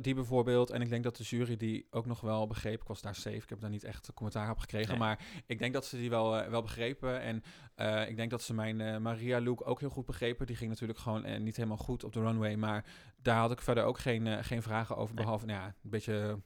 [0.00, 0.70] die bijvoorbeeld.
[0.70, 2.80] En ik denk dat de jury die ook nog wel begreep.
[2.80, 4.88] Ik was daar safe, ik heb daar niet echt commentaar op gekregen.
[4.88, 4.98] Nee.
[4.98, 7.20] Maar ik denk dat ze die wel, eh, wel begrepen.
[7.20, 7.42] En
[7.74, 10.46] eh, ik denk dat ze mijn Maria look ook heel goed begrepen.
[10.46, 12.56] Die ging natuurlijk gewoon niet helemaal goed op de runway.
[12.56, 12.84] Maar
[13.22, 15.14] daar had ik verder ook geen, geen vragen over.
[15.14, 15.24] Nee.
[15.24, 16.38] Behalve, nou ja, een beetje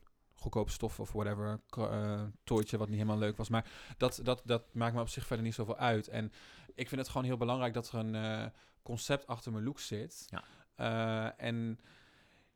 [0.44, 1.60] goedkoop stof of whatever.
[2.44, 3.48] tooitje wat niet helemaal leuk was.
[3.48, 6.08] Maar dat, dat, dat maakt me op zich verder niet zoveel uit.
[6.08, 6.32] En
[6.74, 8.46] ik vind het gewoon heel belangrijk dat er een eh,
[8.82, 10.26] concept achter mijn look zit.
[10.28, 10.44] Ja.
[10.74, 11.78] Eh, en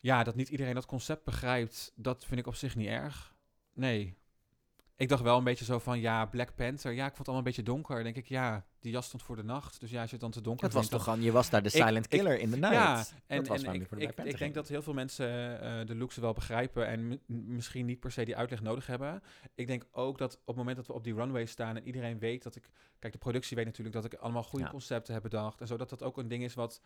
[0.01, 3.35] ja, dat niet iedereen dat concept begrijpt, dat vind ik op zich niet erg.
[3.73, 4.17] Nee.
[4.99, 6.93] Ik dacht wel een beetje zo van, ja, Black Panther.
[6.93, 7.95] Ja, ik vond het allemaal een beetje donker.
[7.95, 9.81] Dan denk ik, ja, die jas stond voor de nacht.
[9.81, 11.63] Dus ja, als je het dan te donker Het was toch gewoon, je was daar
[11.63, 12.75] de silent ik- killer in the night.
[12.75, 15.61] ja, en, dat was en ik, voor de ik, ik denk dat heel veel mensen
[15.61, 19.23] eh, de looks wel begrijpen en mi- misschien niet per se die uitleg nodig hebben.
[19.55, 22.19] Ik denk ook dat op het moment dat we op die runway staan en iedereen
[22.19, 22.69] weet dat ik...
[22.99, 24.71] Kijk, de productie weet natuurlijk dat ik allemaal goede Ja.
[24.71, 25.61] concepten heb bedacht.
[25.61, 26.81] En zodat dat ook een ding is wat...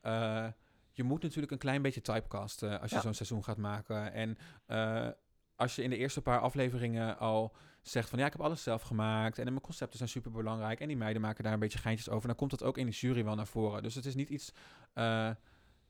[0.00, 0.46] eh,
[0.92, 3.02] je moet natuurlijk een klein beetje typecasten als je Ja.
[3.02, 4.12] zo'n seizoen gaat maken.
[4.12, 5.08] En eh,
[5.56, 8.82] als je in de eerste paar afleveringen al zegt van ja, ik heb alles zelf
[8.82, 12.08] gemaakt en mijn concepten zijn super belangrijk en die meiden maken daar een beetje geintjes
[12.08, 13.82] over, dan komt dat ook in de jury wel naar voren.
[13.82, 14.52] Dus het is niet iets,
[14.92, 15.30] eh,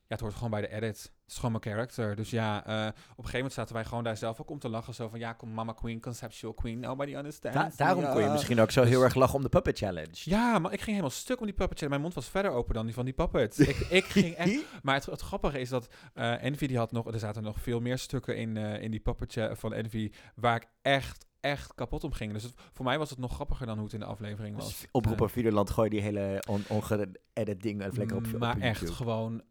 [0.09, 1.03] ja, het hoort gewoon bij de edit.
[1.23, 2.17] Het is gewoon mijn character.
[2.17, 4.69] Dus ja, eh, op een gegeven moment zaten wij gewoon daar zelf ook om te
[4.69, 7.57] lachen, zo van ja, kom mama queen, conceptual queen, nobody understands.
[7.57, 10.11] Da- daarom kon je misschien ook zo Dus- heel erg lachen om de Puppet Challenge.
[10.13, 11.79] Ja, maar ik ging helemaal stuk om die puppet.
[11.79, 11.99] challenge.
[12.01, 13.59] Mijn mond was verder open dan die van die puppet.
[13.69, 17.07] ik, ik ging echt maar het, het grappige is dat eh Envy die had nog,
[17.13, 20.67] er zaten nog veel meer stukken in, eh, in die puppetje van Envy waar ik
[20.83, 22.33] echt, echt kapot om ging.
[22.33, 24.67] Dus het- voor mij was het nog grappiger dan hoe het in de aflevering was.
[24.67, 28.91] Dus oproep op Videoland, gooi die hele on onge-edit ding lekker op, op maar echt
[28.91, 29.43] gewoon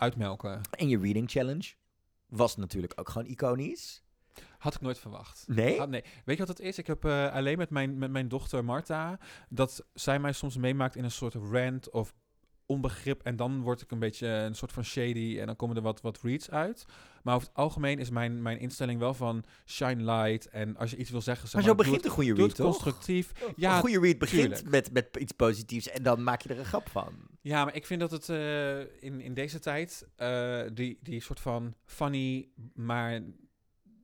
[0.00, 0.60] uitmelken.
[0.70, 1.72] En je Reading Challenge
[2.26, 4.02] was natuurlijk ook gewoon iconisch.
[4.58, 5.44] Had ik nooit verwacht.
[5.46, 5.78] Nee?
[5.78, 6.04] Had- nee.
[6.24, 6.78] Weet je wat het is?
[6.78, 10.96] Ik heb eh, alleen met mijn, met mijn dochter Marta, dat zij mij soms meemaakt
[10.96, 12.12] in een soort rant of
[12.66, 13.22] onbegrip.
[13.22, 15.36] En dan word ik een beetje een soort van shady.
[15.40, 16.84] En dan komen er wat, wat reads uit.
[17.22, 20.48] Maar over het algemeen is mijn, mijn instelling wel van shine light.
[20.48, 22.34] En als je iets wil zeggen, zeg Maar maar, zo doe begint het, een goede
[22.34, 22.66] doe read, toch?
[22.82, 23.32] constructief.
[23.46, 24.70] Een Ja, goede read begint tuurlijk.
[24.70, 27.14] met, met iets positiefs en dan maak je er een grap van.
[27.42, 31.40] Ja, maar ik vind dat het eh, in, in deze tijd eh, die, die soort
[31.40, 33.20] van funny, maar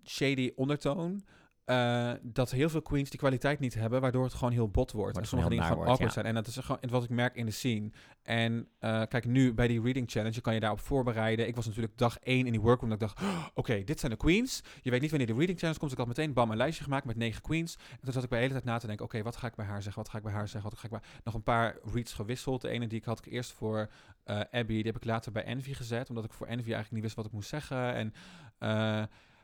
[0.05, 1.25] shady ondertoon.
[1.67, 4.95] Eh, dat heel veel queens die kwaliteit niet hebben, waardoor het gewoon heel bot wordt.
[4.95, 6.37] Wordt en sommige dingen gewoon naar awkward wordt, zijn.
[6.37, 7.91] En dat is gewoon wat ik merk in de scene.
[8.23, 11.47] En eh, kijk, nu bij die reading challenge, je kan je daarop voorbereiden.
[11.47, 12.91] Ik was natuurlijk dag één in die workroom.
[12.91, 14.63] Dat ik dacht, "Oh, oké, dit zijn de queens.
[14.83, 15.91] Je weet niet wanneer de reading challenge komt.
[15.91, 17.75] Dus ik had meteen bam een lijstje gemaakt met negen queens.
[17.91, 19.55] En toen zat ik bij de hele tijd na te denken, oké, wat ga ik
[19.55, 20.03] bij haar zeggen?
[20.03, 20.71] Wat ga ik bij haar zeggen?
[20.71, 21.01] Wat ga ik bij...
[21.25, 22.61] Nog een paar reads gewisseld.
[22.61, 23.91] De ene die ik had ik eerst voor
[24.25, 26.09] eh, Abby, die heb ik later bij Envy gezet.
[26.09, 27.95] Omdat ik voor Envy eigenlijk niet wist wat ik moest zeggen.
[27.95, 28.13] En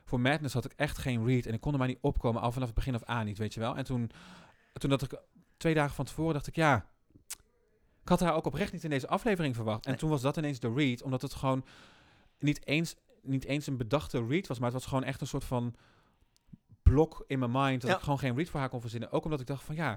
[0.03, 1.45] voor Madness had ik echt geen read.
[1.45, 3.53] En ik kon er maar niet opkomen, al vanaf het begin af aan niet, weet
[3.53, 3.77] je wel.
[3.77, 4.11] En toen,
[4.73, 5.21] toen dat ik
[5.57, 6.91] twee dagen van tevoren dacht ik, ja...
[8.01, 9.83] Ik had haar ook oprecht niet in deze aflevering verwacht.
[9.85, 9.99] En Nee.
[9.99, 11.65] toen was dat ineens de read, omdat het gewoon
[12.39, 15.43] niet eens, niet eens een bedachte read was, maar het was gewoon echt een soort
[15.43, 15.75] van
[16.83, 17.95] blok in mijn mind dat Ja.
[17.97, 19.11] ik gewoon geen read voor haar kon verzinnen.
[19.11, 19.93] Ook omdat ik dacht van ja,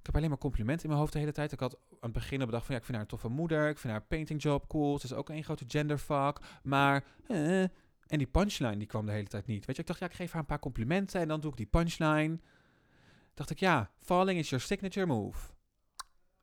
[0.00, 1.52] ik heb alleen maar complimenten in mijn hoofd de hele tijd.
[1.52, 3.78] Ik had aan het begin bedacht van ja, ik vind haar een toffe moeder, ik
[3.78, 7.64] vind haar painting job cool, ze is ook een grote genderfuck, maar eh,
[8.08, 9.66] en die punchline die kwam de hele tijd niet.
[9.66, 11.56] Weet je, ik dacht ja, ik geef haar een paar complimenten en dan doe ik
[11.56, 12.38] die punchline.
[13.34, 15.38] Dacht ik ja, falling is your signature move.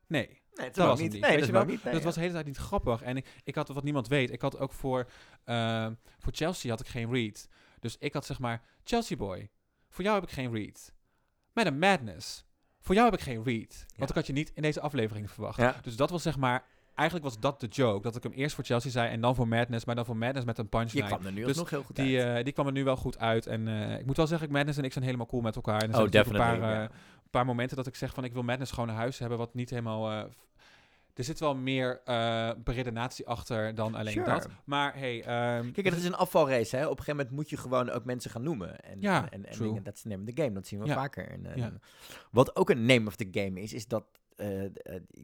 [0.07, 1.19] Nee, Nee, dat was niet.
[1.19, 1.65] Nee, dat wel?
[1.65, 1.83] niet.
[1.83, 2.05] Nee, dat ja.
[2.05, 3.01] was de hele tijd niet grappig.
[3.01, 4.31] En ik, ik had wat niemand weet.
[4.31, 5.09] Ik had ook voor,
[5.43, 7.47] eh, voor Chelsea had ik geen read.
[7.79, 9.49] Dus ik had zeg maar Chelsea Boy.
[9.89, 10.93] Voor jou heb ik geen read.
[11.53, 12.45] Madam Madness.
[12.79, 13.85] Voor jou heb ik geen read.
[13.95, 15.57] Want ik had je niet in deze aflevering verwacht.
[15.57, 15.79] Ja.
[15.81, 16.65] Dus dat was zeg maar.
[16.95, 18.01] Eigenlijk was dat de joke.
[18.03, 19.85] Dat ik hem eerst voor Chelsea zei en dan voor Madness.
[19.85, 21.05] Maar dan voor Madness met een Je punchline.
[21.07, 22.37] kwam er nu Dus nog heel goed Die, uit.
[22.37, 23.47] eh, die kwam er nu wel goed uit.
[23.47, 25.81] En eh, ik moet wel zeggen, Madness en ik zijn helemaal cool met elkaar.
[25.81, 26.73] En er oh, zijn een paar, ja.
[26.75, 29.37] eh, een paar momenten dat ik zeg van ik wil Madness gewoon naar huis hebben,
[29.37, 30.11] wat niet helemaal.
[31.13, 34.25] er zit wel meer eh beredenatie achter dan alleen Sure.
[34.29, 34.49] dat.
[34.65, 36.83] Maar hey, ehm, Kijk, dat is een afvalrace, hè.
[36.83, 38.79] Op een gegeven moment moet je gewoon ook mensen gaan noemen.
[38.79, 40.53] En, Ja, en, en, dingen, dat is name of the game.
[40.53, 40.93] Dat zien we Ja.
[40.93, 41.29] vaker.
[41.29, 41.71] En, Ja.
[42.31, 44.03] Wat ook een name of the game is, is dat
[44.35, 44.71] eh, eh,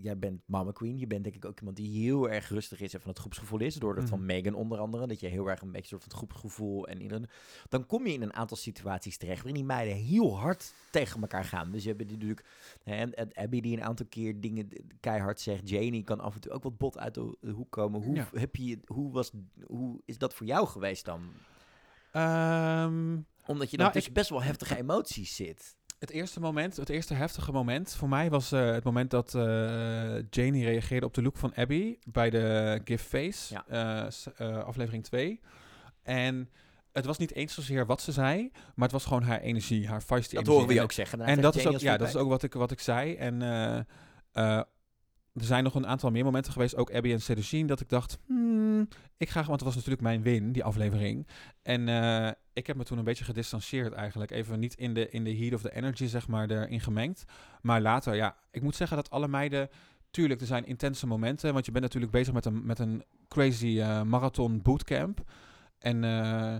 [0.01, 0.97] jij bent mama queen.
[0.97, 3.59] Je bent denk ik ook iemand die heel erg rustig is en van het groepsgevoel
[3.59, 3.75] is.
[3.75, 4.27] Door dat van Mhm.
[4.27, 5.07] Megan onder andere.
[5.07, 7.27] Dat je heel erg een beetje soort van het groepsgevoel en iedereen.
[7.69, 11.45] Dan kom je in een aantal situaties terecht waarin die meiden heel hard tegen elkaar
[11.45, 11.71] gaan.
[11.71, 12.45] Dus je hebt die natuurlijk
[12.83, 14.69] hè, en, en Abby die een aantal keer dingen
[14.99, 15.69] keihard zegt.
[15.69, 18.01] Janie kan af en toe ook wat bot uit de, hoek komen.
[18.03, 18.27] Hoe, Ja.
[18.33, 19.31] heb je, hoe, was,
[19.65, 21.21] hoe is dat voor jou geweest dan?
[22.11, 25.75] ehm, Omdat je dan Nou, tussen best wel heftige emoties zit.
[26.01, 30.19] Het eerste moment, het eerste heftige moment voor mij was eh, het moment dat eh,
[30.29, 34.09] Janie reageerde op de look van Abby bij de Give Face, Ja.
[34.35, 35.39] eh, aflevering 2.
[36.03, 36.49] En
[36.91, 40.01] het was niet eens zozeer wat ze zei, maar het was gewoon haar energie, haar
[40.01, 40.53] feisty Dat energie.
[40.53, 41.21] horen we je ook zeggen.
[41.21, 43.15] En dat is ook, ja, dat is ook wat ik, wat ik zei.
[43.15, 44.65] En er
[45.33, 48.87] zijn nog een aantal meer momenten geweest, ook Abby en Seducine, dat ik dacht, hmm,
[49.17, 51.27] ik ga, want het was natuurlijk mijn win, die aflevering.
[51.61, 51.87] En
[52.53, 54.31] ik heb me toen een beetje gedistanceerd eigenlijk.
[54.31, 57.25] Even niet in de, in de heat of the energy, zeg maar, erin gemengd.
[57.61, 59.69] Maar later, ja, ik moet zeggen dat alle meiden...
[60.11, 63.79] Tuurlijk, er zijn intense momenten, want je bent natuurlijk bezig met een, met een crazy
[63.79, 65.21] eh, marathon bootcamp.
[65.79, 66.55] En eh,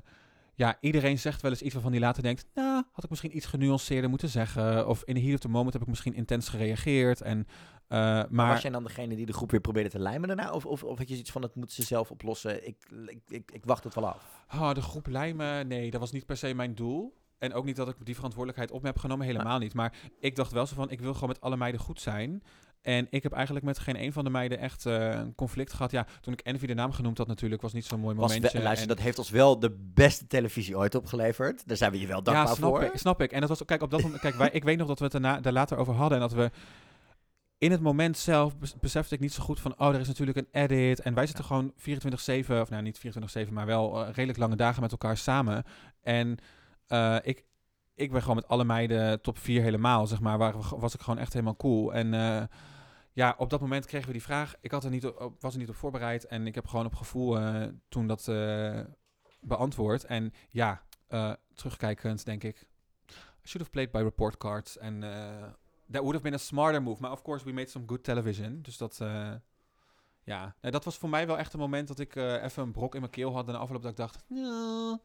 [0.62, 2.46] ja, iedereen zegt wel eens iets waarvan hij later denkt...
[2.54, 4.88] Nou, had ik misschien iets genuanceerder moeten zeggen.
[4.88, 7.22] Of in de heat of the moment heb ik misschien intens gereageerd.
[7.22, 7.48] En,
[7.88, 7.98] eh,
[8.30, 10.52] Maar was jij dan degene die de groep weer probeerde te lijmen daarna?
[10.52, 12.68] Of, of, of had je zoiets van, dat moeten ze zelf oplossen?
[12.68, 14.46] Ik, ik, ik, ik wacht het wel af.
[14.48, 17.20] ah, de groep lijmen, nee, dat was niet per se mijn doel.
[17.38, 19.74] En ook niet dat ik die verantwoordelijkheid op me heb genomen, helemaal niet.
[19.74, 22.44] Maar ik dacht wel zo van, ik wil gewoon met alle meiden goed zijn.
[22.82, 25.92] En ik heb eigenlijk met geen een van de meiden echt eh, een conflict gehad.
[25.92, 28.58] Ja, toen ik Envy de naam genoemd had natuurlijk, was niet zo'n mooi Was momentje.
[28.58, 31.68] we- luister, En- dat heeft ons wel de beste televisie ooit opgeleverd.
[31.68, 32.84] Daar zijn we je wel dankbaar ja, snap voor.
[32.84, 33.32] Ik, snap ik.
[33.32, 35.14] En dat was, kijk, op dat moment, kijk, wij, ik weet nog dat we het
[35.14, 36.18] daarna, daar later over hadden.
[36.22, 36.52] En dat we
[37.58, 40.38] in het moment zelf bes- besefte ik niet zo goed van, oh, er is natuurlijk
[40.38, 41.00] een edit.
[41.02, 42.98] En wij zitten gewoon 24-7, of nou niet
[43.48, 45.64] 24-7, maar wel eh, redelijk lange dagen met elkaar samen.
[46.02, 46.38] En
[46.88, 47.44] eh, ik,
[47.96, 50.38] ik ben gewoon met alle meiden top 4 helemaal, zeg maar.
[50.38, 51.94] Waar, was ik gewoon echt helemaal cool.
[51.94, 52.14] En
[53.14, 54.56] ja, op dat moment kregen we die vraag.
[54.62, 56.26] Ik had er niet op, was er niet op voorbereid.
[56.26, 58.80] En ik heb gewoon op gevoel eh, toen dat eh,
[59.42, 60.04] beantwoord.
[60.04, 62.70] En ja, eh, terugkijkend denk ik...
[63.44, 64.78] I should have played by report cards.
[64.78, 65.00] En
[65.92, 67.02] that would have been a smarter move.
[67.02, 68.62] Maar of course, we made some good television.
[68.62, 69.02] Dus dat...
[70.24, 73.00] ja, dat was voor mij wel echt een moment dat ik even een brok in
[73.00, 73.48] mijn keel had.
[73.48, 74.24] En afloop dat ik dacht...
[74.28, 74.98] "Nou,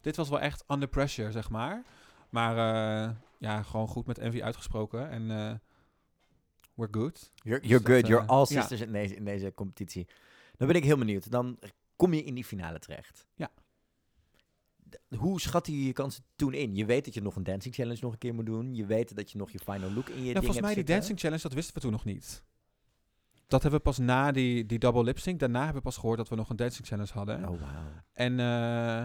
[0.00, 1.84] dit was wel echt under pressure, zeg maar.
[2.30, 2.56] Maar
[3.38, 5.10] ja, gewoon goed met Envy uitgesproken.
[5.10, 5.60] En
[6.78, 7.32] we're good.
[7.34, 8.60] You're, Dus you're dat, good, you're eh, all ja.
[8.60, 10.06] sisters in, deze, in deze competitie.
[10.56, 11.30] Dan ben ik heel benieuwd.
[11.30, 11.58] Dan
[11.96, 13.26] kom je in die finale terecht.
[13.34, 13.50] Ja.
[15.16, 16.74] Hoe schat je je kansen toen in?
[16.74, 18.74] Je weet dat je nog een dancing challenge nog een keer moet doen.
[18.74, 20.84] Je weet dat je nog je final look in je Nou, ding volgens mij die
[20.84, 22.42] dancing challenge, dat wisten we toen nog niet.
[23.46, 25.38] dat hebben we pas na die, die double lip sync.
[25.38, 27.48] Daarna hebben we pas gehoord dat we nog een dancing challenge hadden.
[27.48, 27.82] Oh, wauw.
[28.12, 29.04] En eh,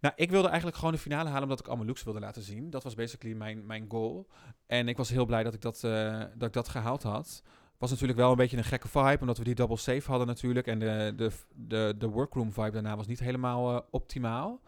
[0.00, 2.70] nou, ik wilde eigenlijk gewoon de finale halen omdat ik allemaal looks wilde laten zien.
[2.70, 4.28] Dat was basically mijn, mijn goal.
[4.66, 7.42] En ik was heel blij dat ik dat, eh, dat ik dat gehaald had.
[7.78, 10.66] Was natuurlijk wel een beetje een gekke vibe, omdat we die double save hadden natuurlijk.
[10.66, 14.60] En de, de, de, de workroom vibe daarna was niet helemaal eh, optimaal.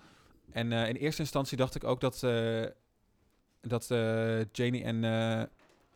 [0.50, 2.20] En eh, in eerste instantie dacht ik ook dat,
[3.60, 3.86] dat
[4.52, 5.04] Janie en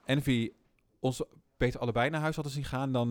[0.04, 0.52] Envy
[1.00, 1.22] ons
[1.56, 3.10] beter allebei naar huis hadden zien gaan dan,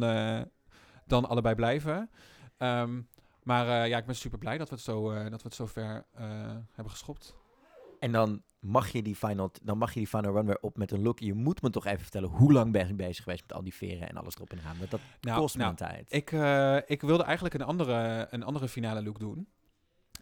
[1.05, 2.09] dan allebei blijven.
[2.57, 3.01] Ehm,
[3.43, 5.55] maar eh, ja, ik ben super blij dat we het zo, eh, dat we het
[5.55, 6.25] zo ver eh,
[6.71, 7.35] hebben geschopt.
[7.99, 10.91] En dan mag je die final, dan mag je die final run weer op met
[10.91, 11.19] een look.
[11.19, 13.73] Je moet me toch even vertellen, hoe lang ben je bezig geweest met al die
[13.73, 14.77] veren en alles erop en aan?
[14.77, 16.13] Want dat Nou, kost nou, mijn tijd.
[16.13, 16.31] Ik,
[16.89, 19.47] ik wilde eigenlijk een andere, een andere finale look doen.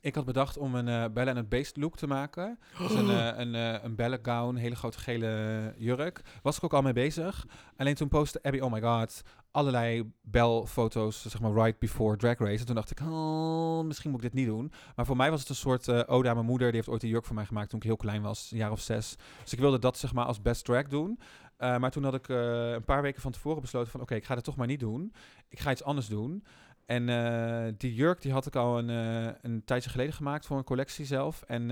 [0.01, 2.59] Ik had bedacht om een eh Bella en het Beest look te maken.
[2.77, 6.21] Dus een, eh, een, eh, een Bella gown, hele grote gele jurk.
[6.41, 7.47] Was ik ook al mee bezig.
[7.77, 12.59] Alleen toen postte Abby, oh my god, allerlei Bell-foto's, zeg maar, right before Drag Race.
[12.59, 14.71] En toen dacht ik, oh, misschien moet ik dit niet doen.
[14.95, 16.67] Maar voor mij was het een soort eh ode aan mijn moeder.
[16.67, 18.71] Die heeft ooit een jurk voor mij gemaakt toen ik heel klein was, een jaar
[18.71, 19.15] of zes.
[19.43, 21.19] Dus ik wilde dat, zeg maar, als best drag doen.
[21.61, 24.01] Eh, maar toen had ik eh, een paar weken van tevoren besloten van...
[24.01, 25.13] oké, ik ga het toch maar niet doen.
[25.49, 26.43] Ik ga iets anders doen.
[26.91, 30.57] En eh, die jurk die had ik al een, eh, een tijdje geleden gemaakt voor
[30.57, 31.43] een collectie zelf.
[31.47, 31.71] En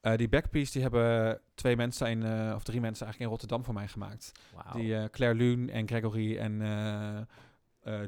[0.00, 2.22] eh, die backpiece die hebben twee mensen, in,
[2.54, 4.32] of drie mensen eigenlijk in Rotterdam voor mij gemaakt.
[4.72, 7.28] Die Claire Lune en Gregory en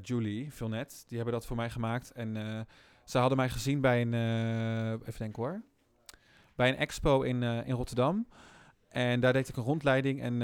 [0.03, 2.13] Julie Vilnet, die hebben dat voor mij gemaakt.
[2.13, 2.37] En
[3.05, 4.15] ze hadden mij gezien bij een,
[5.01, 5.63] even denken hoor,
[6.55, 8.27] bij een expo in, in Rotterdam.
[8.89, 10.39] En daar deed ik een rondleiding en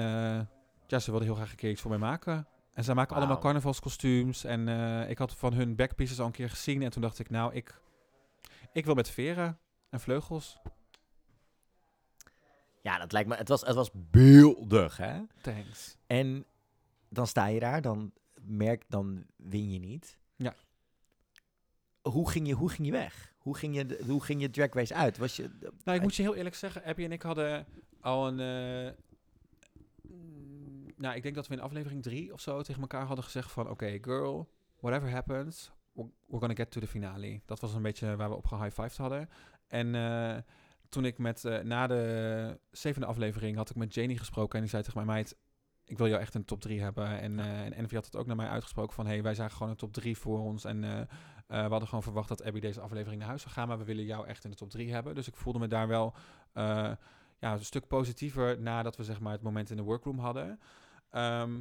[0.87, 2.47] ja, ze wilden heel graag een keer iets voor mij maken.
[2.73, 4.45] En zij maken allemaal carnavalskostuums.
[4.45, 6.83] En eh, ik had van hun backpieces al een keer gezien.
[6.83, 7.81] En toen dacht ik, nou, ik,
[8.73, 9.59] ik wil met veren
[9.91, 10.59] en vleugels.
[12.83, 15.21] Ja, dat lijkt me, het was, het was beeldig, hè?
[15.41, 15.97] Thanks.
[16.07, 16.47] En
[17.09, 20.19] dan sta je daar, dan merk, dan win je niet.
[20.37, 20.55] Ja.
[22.03, 23.35] Hoe ging je, hoe ging je weg?
[23.39, 25.19] Hoe ging je, hoe ging je drag race uit?
[25.19, 25.51] Was je,
[25.85, 27.67] Nou, ik moet je heel eerlijk zeggen, Abby en ik hadden
[28.01, 28.41] al een...
[28.87, 28.93] eh,
[31.03, 33.69] nou, ik denk dat we in aflevering drie of zo tegen elkaar hadden gezegd van...
[33.69, 34.49] Oké, girl,
[34.81, 37.41] whatever happens, we're gonna get to the finale.
[37.47, 39.29] Dat was een beetje waar we op gehigh-fived hadden.
[39.67, 40.37] En eh,
[40.89, 41.45] toen ik met...
[41.45, 45.15] eh, na de zevende aflevering had ik met Janie gesproken en die zei tegen mij...
[45.15, 45.37] Meid,
[45.85, 47.21] ik wil jou echt een top 3 hebben.
[47.21, 49.07] En, eh en Envy had het ook naar mij uitgesproken van...
[49.07, 50.65] Hey, wij zagen gewoon een top 3 voor ons.
[50.65, 50.81] En
[51.47, 53.69] we hadden gewoon verwacht dat Abby deze aflevering naar huis zou gaan.
[53.69, 55.15] Maar we willen jou echt in de top 3 hebben.
[55.15, 56.15] Dus ik voelde me daar wel
[57.43, 60.61] ja, een stuk positiever nadat we zeg maar, het moment in de workroom hadden.
[61.13, 61.61] Ehm,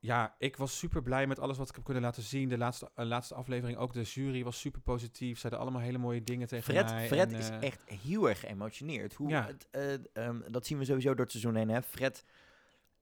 [0.00, 2.48] ja, ik was super blij met alles wat ik heb kunnen laten zien.
[2.48, 5.38] De laatste, eh, laatste aflevering, ook de jury was super positief.
[5.38, 7.06] Zeiden allemaal hele mooie dingen tegen Fred, mij.
[7.06, 9.14] Fred en, is eh, echt heel erg geëmotioneerd.
[9.14, 9.46] Hoe, Ja.
[9.46, 11.68] het, eh, ehm, dat zien we sowieso door het seizoen heen.
[11.68, 11.82] Hè?
[11.82, 12.24] Fred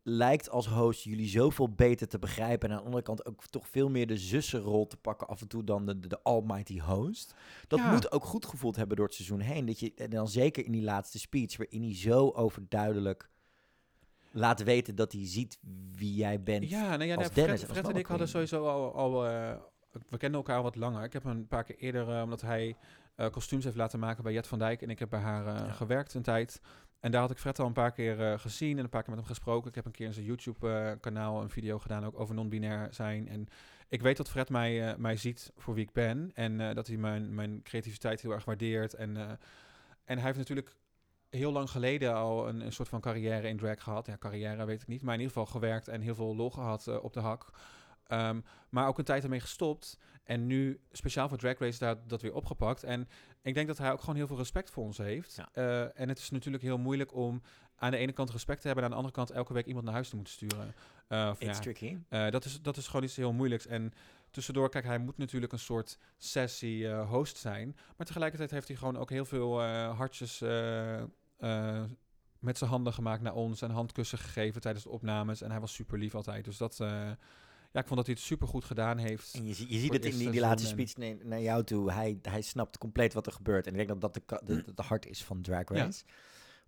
[0.02, 2.68] lijkt als host jullie zoveel beter te begrijpen.
[2.68, 5.48] En aan de andere kant ook toch veel meer de zussenrol te pakken af en
[5.48, 7.35] toe dan de, de, de almighty host.
[7.68, 7.90] Dat Ja.
[7.92, 9.66] moet ook goed gevoeld hebben door het seizoen heen.
[9.66, 13.29] Dat je en dan zeker in die laatste speech, waarin hij zo overduidelijk
[14.37, 15.59] laat weten dat hij ziet
[15.96, 16.70] wie jij bent.
[16.70, 18.94] Ja, nee, ja, als nee, Dennis Fred, Fred en ik hadden sowieso al...
[18.94, 19.57] al eh,
[20.09, 21.05] we kennen elkaar al wat langer.
[21.05, 22.77] Ik heb hem een paar keer eerder, eh, omdat hij
[23.14, 24.83] eh, kostuums heeft laten maken bij Jet van Dijk.
[24.83, 25.72] En ik heb bij haar Ja.
[25.72, 26.61] gewerkt een tijd.
[27.01, 29.18] En daar had ik Fred al een paar keer gezien en een paar keer met
[29.18, 29.68] hem gesproken.
[29.68, 33.29] Ik heb een keer in zijn YouTube-kanaal een video gedaan, ook over non-binair zijn.
[33.29, 33.46] En
[33.88, 36.31] ik weet dat Fred mij, mij ziet voor wie ik ben.
[36.35, 38.94] En dat hij mijn, mijn creativiteit heel erg waardeert.
[38.94, 39.16] En,
[40.05, 40.77] en hij heeft natuurlijk
[41.37, 44.07] heel lang geleden al een, een soort van carrière in drag gehad.
[44.07, 46.87] Ja, carrière weet ik niet, maar in ieder geval gewerkt en heel veel lol gehad
[46.87, 47.46] eh, op de hak.
[48.07, 49.99] Ehm, maar ook een tijd ermee gestopt.
[50.25, 52.83] En nu speciaal voor Drag Race daar dat weer opgepakt.
[52.83, 53.09] En
[53.42, 55.35] ik denk dat hij ook gewoon heel veel respect voor ons heeft.
[55.35, 55.49] Ja.
[55.53, 57.42] Eh, en het is natuurlijk heel moeilijk om
[57.77, 58.85] aan de ene kant respect te hebben...
[58.85, 60.75] en aan de andere kant elke week iemand naar huis te moeten sturen.
[61.09, 61.99] Of It's ja, tricky.
[62.09, 63.66] dat, is, dat is gewoon iets heel moeilijks.
[63.66, 63.92] En
[64.31, 67.77] tussendoor, kijk, hij moet natuurlijk een soort sessie eh, host zijn.
[67.96, 70.42] Maar tegelijkertijd heeft hij gewoon ook heel veel hartjes
[71.37, 71.83] eh,
[72.38, 73.62] met zijn handen gemaakt naar ons.
[73.62, 75.42] En handkussen gegeven tijdens de opnames.
[75.42, 76.44] En hij was super lief altijd.
[76.44, 76.88] Dus dat, eh,
[77.72, 79.35] ja, ik vond dat hij het super goed gedaan heeft.
[79.35, 81.92] En je, je ziet het in die, laatste speech na- naar jou toe.
[81.92, 83.66] Hij, hij snapt compleet wat er gebeurt.
[83.66, 85.85] En ik denk dat dat de, de, de, hart is van Drag Ja.
[85.85, 86.05] Race.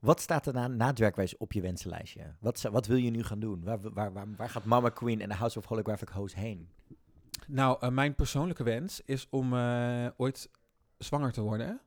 [0.01, 2.35] Wat staat er na, na Drag Race op je wensenlijstje?
[2.41, 3.65] Wat, wat wil je nu gaan doen?
[3.65, 6.69] Waar, waar, waar, waar gaat Mama Queen en de House of Holographic Host heen?
[7.47, 9.55] Nou, eh, mijn persoonlijke wens is om
[10.17, 10.51] ooit
[10.99, 11.81] zwanger te worden.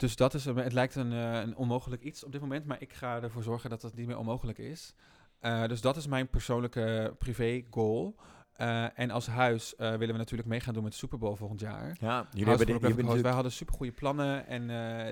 [0.00, 2.80] Dus dat is, een- het lijkt een, eh, een onmogelijk iets op dit moment, maar
[2.80, 4.94] ik ga ervoor zorgen dat dat niet meer onmogelijk is.
[5.38, 8.14] Eh, dus dat is mijn persoonlijke privé goal.
[8.52, 11.60] Eh, en als huis willen we natuurlijk mee gaan doen met de Super Bowl volgend
[11.60, 11.96] jaar.
[12.00, 14.46] Ja, jullie, House hebben, Host, wij hadden super goede plannen.
[14.46, 14.62] En,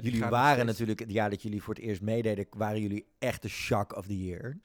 [0.03, 3.49] jullie waren natuurlijk, het jaar dat jullie voor het eerst meededen, waren jullie echt de
[3.49, 4.59] shock of the year.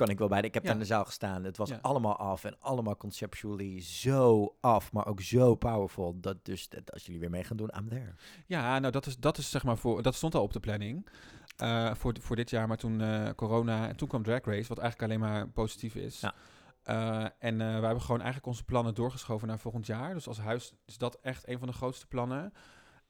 [0.00, 0.40] Kan ik wel bij.
[0.40, 1.44] Ik heb daar in de zaal gestaan.
[1.44, 6.20] Het was allemaal af en allemaal conceptually zo af, maar ook zo powerful.
[6.20, 8.14] Dat dus dat als jullie weer mee gaan doen, I'm there.
[8.46, 11.08] Ja, nou dat is, dat is zeg maar voor, dat stond al op de planning
[11.56, 14.78] eh, voor, voor dit jaar, maar toen eh, corona en toen kwam Drag Race, wat
[14.78, 16.20] eigenlijk alleen maar positief is.
[16.20, 16.34] Ja.
[16.82, 20.14] Eh, en we hebben gewoon eigenlijk onze plannen doorgeschoven naar volgend jaar.
[20.14, 22.52] Dus als huis is dat echt een van de grootste plannen.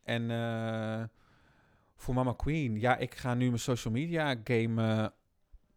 [0.02, 1.10] En
[1.96, 5.12] voor Mama Queen, ja, ik ga nu mijn social media game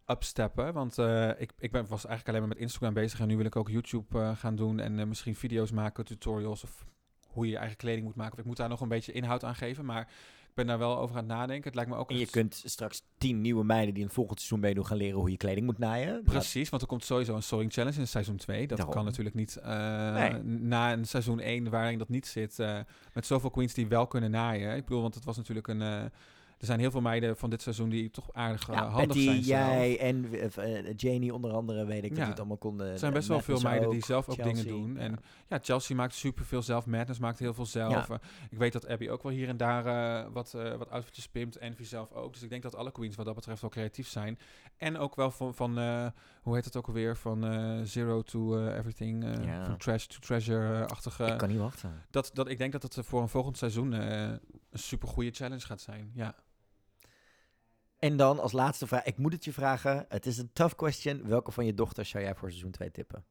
[0.07, 0.73] upsteppen.
[0.73, 3.19] Want eh, ik, ik ben, was eigenlijk alleen maar met Instagram bezig.
[3.19, 4.79] En nu wil ik ook YouTube eh, gaan doen.
[4.79, 6.63] En eh, misschien video's maken, tutorials.
[6.63, 6.85] Of
[7.27, 8.33] hoe je je eigen kleding moet maken.
[8.33, 9.85] Of ik moet daar nog een beetje inhoud aan geven.
[9.85, 10.01] Maar
[10.43, 11.65] ik ben daar wel over aan het nadenken.
[11.65, 14.39] Het lijkt me ook En je kunt straks tien nieuwe meiden die in het volgend
[14.39, 16.23] seizoen meedoen gaan leren hoe je kleding moet naaien.
[16.23, 18.67] Precies, want er komt sowieso een sewing challenge in seizoen 2.
[18.67, 18.95] Dat Daarom.
[18.95, 20.43] kan natuurlijk niet Nee.
[20.43, 22.57] na een seizoen 1 waarin dat niet zit.
[23.13, 24.75] met zoveel queens die wel kunnen naaien.
[24.75, 26.11] Ik bedoel, want het was natuurlijk een...
[26.63, 29.23] er zijn heel veel meiden van dit seizoen die toch aardig eh, Ja, handig Patty,
[29.23, 32.21] zijn jij en eh, Janie onder andere, weet ik dat Ja.
[32.23, 32.91] die het allemaal konden.
[32.91, 34.93] Er zijn best wel veel meiden die zelf ook dingen doen.
[34.93, 34.99] ja.
[34.99, 36.85] En ja, Chelsea maakt superveel zelf.
[36.85, 38.07] Madness maakt heel veel zelf.
[38.07, 38.19] Ja.
[38.49, 41.57] Ik weet dat Abby ook wel hier en daar eh, wat, eh wat outfitjes pimpt.
[41.57, 42.33] Envy zelf ook.
[42.33, 44.39] Dus ik denk dat alle queens wat dat betreft wel creatief zijn.
[44.77, 45.77] En ook wel van, van
[46.41, 47.17] hoe heet het ook alweer?
[47.17, 47.41] Van
[47.87, 49.23] zero to everything.
[49.45, 49.65] Ja.
[49.65, 51.25] Van trash to treasure-achtige.
[51.25, 52.03] ik kan niet wachten.
[52.11, 54.39] dat, dat, ik denk dat het voor een volgend seizoen een
[54.73, 56.11] super goede challenge gaat zijn.
[56.13, 56.35] Ja.
[58.03, 60.05] En dan als laatste vraag, ik moet het je vragen.
[60.09, 61.27] Het is een tough question.
[61.27, 63.25] Welke van je dochters zou jij voor seizoen 2 tippen?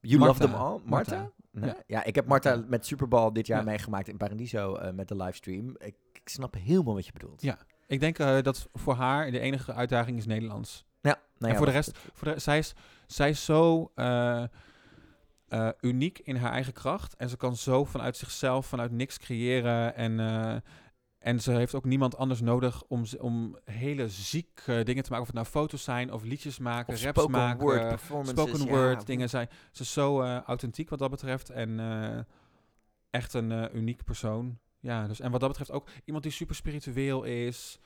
[0.00, 0.44] You Martha.
[0.44, 0.80] love them all?
[0.84, 1.16] Martha?
[1.16, 1.30] Martha.
[1.50, 1.70] Nee?
[1.70, 1.76] Ja.
[1.86, 2.04] Ja.
[2.04, 2.68] ik heb Martha Martha.
[2.68, 3.64] met Superball dit jaar Ja.
[3.64, 5.68] meegemaakt in Paradiso eh, met de livestream.
[5.78, 7.42] Ik, ik snap helemaal wat je bedoelt.
[7.42, 7.58] Ja.
[7.86, 10.86] Ik denk eh, dat voor haar de enige uitdaging is Nederlands.
[11.00, 12.74] Ja, nou en ja, voor de rest, voor de, zij, is,
[13.06, 14.44] zij is zo eh,
[15.80, 17.16] uniek in haar eigen kracht.
[17.16, 19.94] En ze kan zo vanuit zichzelf, vanuit niks creëren.
[19.94, 20.18] En,
[21.18, 25.20] en ze heeft ook niemand anders nodig om, om hele zieke dingen te maken.
[25.20, 27.60] Of het nou foto's zijn, of liedjes maken, Of raps spoken maken.
[27.60, 28.50] word performances.
[28.50, 28.70] spoken ja.
[28.70, 29.48] word dingen zijn.
[29.72, 31.50] Ze is zo eh, authentiek wat dat betreft.
[31.50, 32.18] En eh,
[33.10, 34.58] echt een eh, uniek persoon.
[34.80, 37.78] Ja, dus, en wat dat betreft ook iemand die super spiritueel is.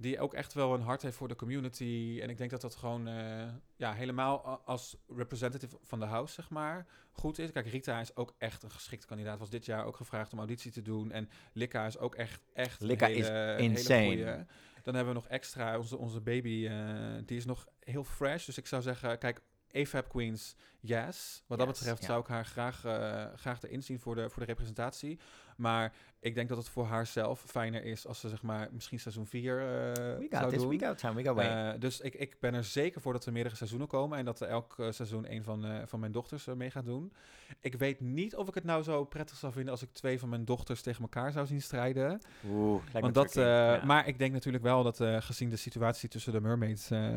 [0.00, 2.18] Die ook echt wel een hart heeft voor de community.
[2.22, 6.50] En ik denk dat dat gewoon eh, ja, helemaal als representative van de house, zeg
[6.50, 7.52] maar, goed is.
[7.52, 9.38] Kijk, Rita is ook echt een geschikte kandidaat.
[9.38, 11.12] Was dit jaar ook gevraagd om auditie te doen.
[11.12, 14.04] En Lika is ook echt, echt Lika is hele, een hele insane.
[14.06, 14.44] goeie.
[14.82, 18.46] Dan hebben we nog extra, onze, onze baby, eh, die is nog heel fresh.
[18.46, 19.42] Dus ik zou zeggen, kijk,
[19.74, 21.42] AFAB Queens, yes.
[21.46, 22.06] Wat dat betreft ja.
[22.06, 25.18] zou ik haar graag, eh graag erin zien voor de, voor de representatie.
[25.56, 29.00] Maar ik denk dat het voor haar zelf fijner is als ze zeg maar misschien
[29.00, 30.68] seizoen 4 We got zou this, doen.
[30.68, 31.72] we got time, we got way.
[31.72, 34.40] Eh, dus ik, ik ben er zeker voor dat er meerdere seizoenen komen en dat
[34.40, 37.12] er elk eh, seizoen een van, eh, van mijn dochters eh, mee gaat doen.
[37.60, 40.28] Ik weet niet of ik het nou zo prettig zou vinden als ik twee van
[40.28, 42.20] mijn dochters tegen elkaar zou zien strijden.
[42.46, 43.84] Oeh, lijkt me Want dat, eh, Ja.
[43.84, 47.08] Maar ik denk natuurlijk wel dat eh, gezien de situatie tussen de mermaids eh,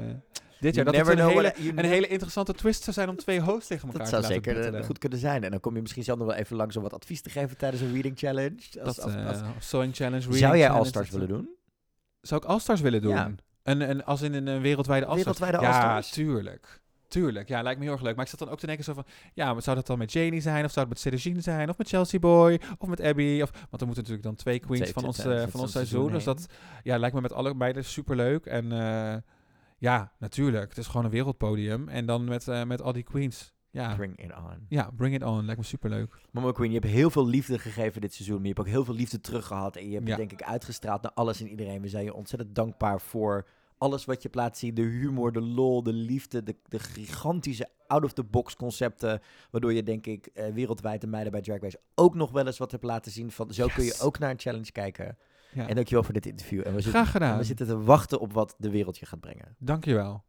[0.63, 3.67] dit jaar, dat het een hele, een hele interessante twist zou zijn om twee hosts
[3.67, 5.43] tegen elkaar Dat te zou laten zeker eh, goed kunnen zijn.
[5.43, 7.58] En dan kom je misschien zelf nog wel even langs om wat advies te geven
[7.58, 8.56] tijdens een reading challenge.
[8.84, 11.49] Als, Dat, als- als- eh, sewing challenge, zou jij All-Stars dat- willen doen?
[12.21, 13.12] Zou ik All-Stars willen doen?
[13.12, 13.32] Ja.
[13.63, 15.39] Een, een, als in een, eh, wereldwijde All-Stars?
[15.39, 16.82] Wereldwijde ja, tuurlijk.
[17.08, 18.15] Tuurlijk, ja, lijkt me heel erg leuk.
[18.15, 19.06] Maar ik zat dan ook te denken zo van...
[19.34, 20.65] Ja, maar zou dat dan met Janie zijn?
[20.65, 21.69] Of zou het met Cedricine zijn?
[21.69, 22.60] Of met Chelsea Boy?
[22.78, 23.39] Of met Abby?
[23.41, 26.12] Of, want er moeten natuurlijk dan twee queens Twee- van ons, eh, van ons seizoen.
[26.12, 26.45] Dus dat
[26.84, 28.45] ja, lijkt me met alle meiden superleuk.
[28.45, 29.15] En eh,
[29.84, 30.69] ja, natuurlijk.
[30.69, 31.89] Het is gewoon een wereldpodium.
[31.89, 33.54] En dan met, eh, met al die queens.
[33.72, 33.96] Ja.
[33.96, 34.65] Bring it on.
[34.69, 35.46] ja, bring it on.
[35.46, 36.15] Lijkt me superleuk.
[36.32, 38.36] Mama Queen, je hebt heel veel liefde gegeven dit seizoen.
[38.36, 39.76] Maar je hebt ook heel veel liefde teruggehad.
[39.76, 40.15] En je hebt Ja.
[40.15, 41.82] denk ik uitgestraald naar alles en iedereen.
[41.82, 44.74] We zijn je ontzettend dankbaar voor alles wat je laten zien.
[44.74, 49.22] De humor, de lol, de liefde, de, de gigantische out-of-the-box concepten.
[49.52, 52.58] Waardoor je denk ik eh, wereldwijd de meiden bij Drag Race ook nog wel eens
[52.58, 53.32] wat hebt laten zien.
[53.32, 55.17] Van, zo kun je ook naar een challenge kijken.
[55.53, 55.67] Ja.
[55.67, 56.59] En dankjewel voor dit interview.
[56.59, 57.31] En we zitten, Graag gedaan.
[57.31, 59.55] en we zitten te wachten op wat de wereld je gaat brengen.
[59.59, 60.23] Dankjewel.